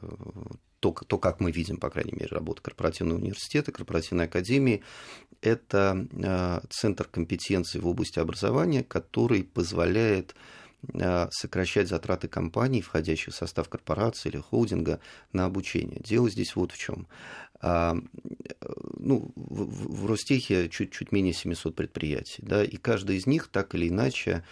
то, 0.81 0.93
то, 0.93 1.19
как 1.19 1.41
мы 1.41 1.51
видим, 1.51 1.77
по 1.77 1.91
крайней 1.91 2.13
мере, 2.13 2.29
работу 2.31 2.63
корпоративного 2.63 3.19
университета, 3.19 3.73
корпоративной 3.73 4.27
академии, 4.27 4.83
это 5.41 6.07
э, 6.13 6.61
центр 6.71 7.07
компетенций 7.09 7.81
в 7.81 7.87
области 7.87 8.19
образования, 8.19 8.85
который 8.85 9.45
позволяет 9.45 10.35
сокращать 11.31 11.89
затраты 11.89 12.29
компаний, 12.29 12.83
входящих 12.83 13.35
в 13.35 13.37
состав 13.37 13.69
корпорации 13.69 14.29
или 14.29 14.39
холдинга, 14.39 15.01
на 15.33 15.45
обучение. 15.45 16.01
Дело 16.01 16.31
здесь 16.31 16.55
вот 16.57 16.73
в 16.73 16.79
чем. 16.79 17.07
А, 17.61 17.97
ну, 18.99 19.33
в, 19.35 20.03
в 20.03 20.07
Ростехе 20.07 20.69
чуть, 20.69 20.93
чуть 20.93 21.11
менее 21.11 21.33
700 21.33 21.75
предприятий, 21.75 22.43
да, 22.43 22.63
и 22.63 22.77
каждый 22.77 23.17
из 23.17 23.27
них 23.27 23.49
так 23.49 23.75
или 23.75 23.89
иначе 23.89 24.45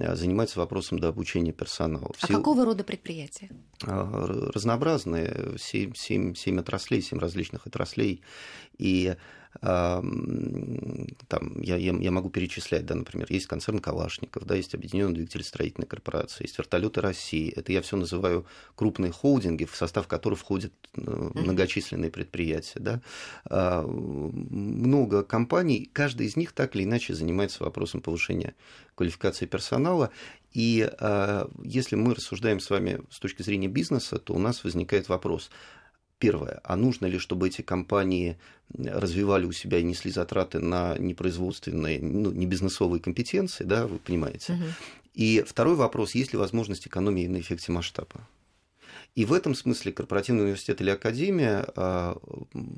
Э, 0.00 0.14
занимается 0.14 0.58
вопросом 0.58 0.98
до 0.98 1.08
обучения 1.08 1.52
персонала. 1.52 2.10
А 2.20 2.26
Все... 2.26 2.34
какого 2.34 2.64
рода 2.64 2.84
предприятия? 2.84 3.50
А, 3.84 4.26
разнообразные, 4.54 5.56
семь, 5.58 5.92
семь, 5.94 6.34
семь 6.34 6.60
отраслей, 6.60 7.02
семь 7.02 7.18
различных 7.18 7.66
отраслей. 7.66 8.22
И 8.78 9.14
там, 9.60 11.60
я, 11.60 11.76
я, 11.76 11.92
я 11.92 12.10
могу 12.10 12.30
перечислять, 12.30 12.86
да, 12.86 12.94
например, 12.94 13.26
есть 13.28 13.46
концерн 13.46 13.80
Калашников, 13.80 14.44
да, 14.44 14.54
есть 14.54 14.74
Объединенная 14.74 15.14
двигателестроительная 15.14 15.86
корпорация, 15.86 16.44
есть 16.44 16.58
вертолеты 16.58 17.00
России. 17.00 17.52
Это 17.54 17.72
я 17.72 17.82
все 17.82 17.96
называю 17.96 18.46
крупные 18.74 19.12
холдинги, 19.12 19.64
в 19.64 19.76
состав 19.76 20.08
которых 20.08 20.38
входят 20.38 20.72
э, 20.96 21.30
многочисленные 21.34 22.10
предприятия. 22.10 22.80
Да. 22.80 23.00
А, 23.44 23.86
много 23.86 25.22
компаний, 25.22 25.90
каждый 25.92 26.26
из 26.26 26.36
них 26.36 26.52
так 26.52 26.74
или 26.74 26.84
иначе 26.84 27.14
занимается 27.14 27.62
вопросом 27.62 28.00
повышения 28.00 28.54
квалификации 28.94 29.46
персонала. 29.46 30.10
И 30.52 30.90
а, 30.98 31.48
если 31.62 31.96
мы 31.96 32.14
рассуждаем 32.14 32.58
с 32.58 32.70
вами 32.70 33.00
с 33.10 33.18
точки 33.18 33.42
зрения 33.42 33.68
бизнеса, 33.68 34.18
то 34.18 34.34
у 34.34 34.38
нас 34.38 34.64
возникает 34.64 35.08
вопрос, 35.08 35.50
Первое, 36.22 36.60
а 36.62 36.76
нужно 36.76 37.06
ли, 37.06 37.18
чтобы 37.18 37.48
эти 37.48 37.62
компании 37.62 38.38
развивали 38.78 39.44
у 39.44 39.50
себя 39.50 39.78
и 39.78 39.82
несли 39.82 40.12
затраты 40.12 40.60
на 40.60 40.96
непроизводственные, 40.96 42.00
ну, 42.00 42.30
не 42.30 42.46
бизнесовые 42.46 43.00
компетенции, 43.00 43.64
да, 43.64 43.88
вы 43.88 43.98
понимаете. 43.98 44.52
Угу. 44.52 44.62
И 45.14 45.44
второй 45.44 45.74
вопрос, 45.74 46.14
есть 46.14 46.32
ли 46.32 46.38
возможность 46.38 46.86
экономии 46.86 47.26
на 47.26 47.40
эффекте 47.40 47.72
масштаба? 47.72 48.28
И 49.14 49.26
в 49.26 49.32
этом 49.34 49.54
смысле 49.54 49.92
корпоративный 49.92 50.44
университет 50.44 50.80
или 50.80 50.88
академия 50.88 51.66
а, 51.76 52.16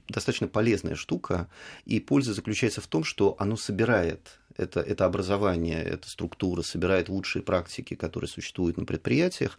достаточно 0.09 0.49
полезная 0.49 0.97
штука, 0.97 1.49
и 1.85 2.01
польза 2.01 2.35
заключается 2.35 2.81
в 2.81 2.88
том, 2.88 3.05
что 3.05 3.37
оно 3.38 3.57
собирает 3.57 4.40
это, 4.57 4.81
это 4.81 5.05
образование, 5.05 5.83
эта 5.83 6.09
структура 6.09 6.62
собирает 6.62 7.09
лучшие 7.09 7.42
практики, 7.42 7.94
которые 7.94 8.29
существуют 8.29 8.77
на 8.77 8.85
предприятиях, 8.85 9.59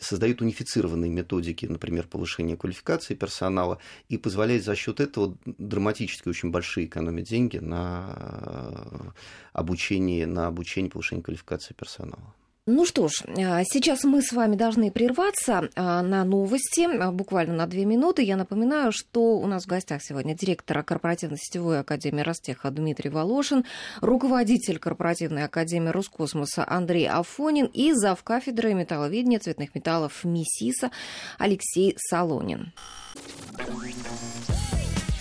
создает 0.00 0.40
унифицированные 0.40 1.10
методики, 1.10 1.66
например, 1.66 2.06
повышения 2.06 2.56
квалификации 2.56 3.14
персонала, 3.14 3.78
и 4.08 4.18
позволяет 4.18 4.64
за 4.64 4.74
счет 4.74 5.00
этого 5.00 5.36
драматически 5.44 6.28
очень 6.28 6.50
большие 6.50 6.86
экономить 6.86 7.28
деньги 7.28 7.58
на 7.58 9.14
обучение, 9.52 10.26
на 10.26 10.46
обучение 10.46 10.90
повышение 10.90 11.22
квалификации 11.22 11.74
персонала. 11.74 12.34
Ну 12.66 12.84
что 12.84 13.08
ж, 13.08 13.22
а, 13.26 13.62
сейчас 13.64 14.04
мы 14.04 14.20
с 14.20 14.32
вами 14.32 14.54
должны 14.54 14.90
прерваться 14.90 15.70
а, 15.74 16.02
на 16.02 16.24
новости, 16.24 16.82
а, 16.82 17.10
буквально 17.10 17.54
на 17.54 17.66
две 17.66 17.86
минуты. 17.86 18.22
Я 18.22 18.36
напоминаю, 18.36 18.92
что 18.92 19.38
у 19.38 19.46
нас 19.46 19.64
в 19.64 19.66
гостях 19.66 20.02
сегодня 20.02 20.36
директор 20.36 20.82
корпоративно-сетевой 20.82 21.80
академии 21.80 22.20
Ростеха 22.20 22.70
Дмитрий 22.70 23.08
Волошин, 23.08 23.64
руководитель 24.02 24.78
корпоративной 24.78 25.44
академии 25.44 25.88
Роскосмоса 25.88 26.64
Андрей 26.68 27.08
Афонин 27.08 27.64
и 27.66 27.94
зав. 27.94 28.22
кафедры 28.22 28.74
металловедения 28.74 29.38
цветных 29.38 29.74
металлов 29.74 30.22
МИСИСа 30.22 30.90
Алексей 31.38 31.96
Солонин. 31.98 32.72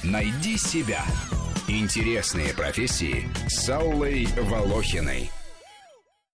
Найди 0.03 0.57
себя. 0.57 1.03
Интересные 1.69 2.53
профессии 2.53 3.29
с 3.47 3.69
Аллой 3.69 4.27
Волохиной. 4.35 5.29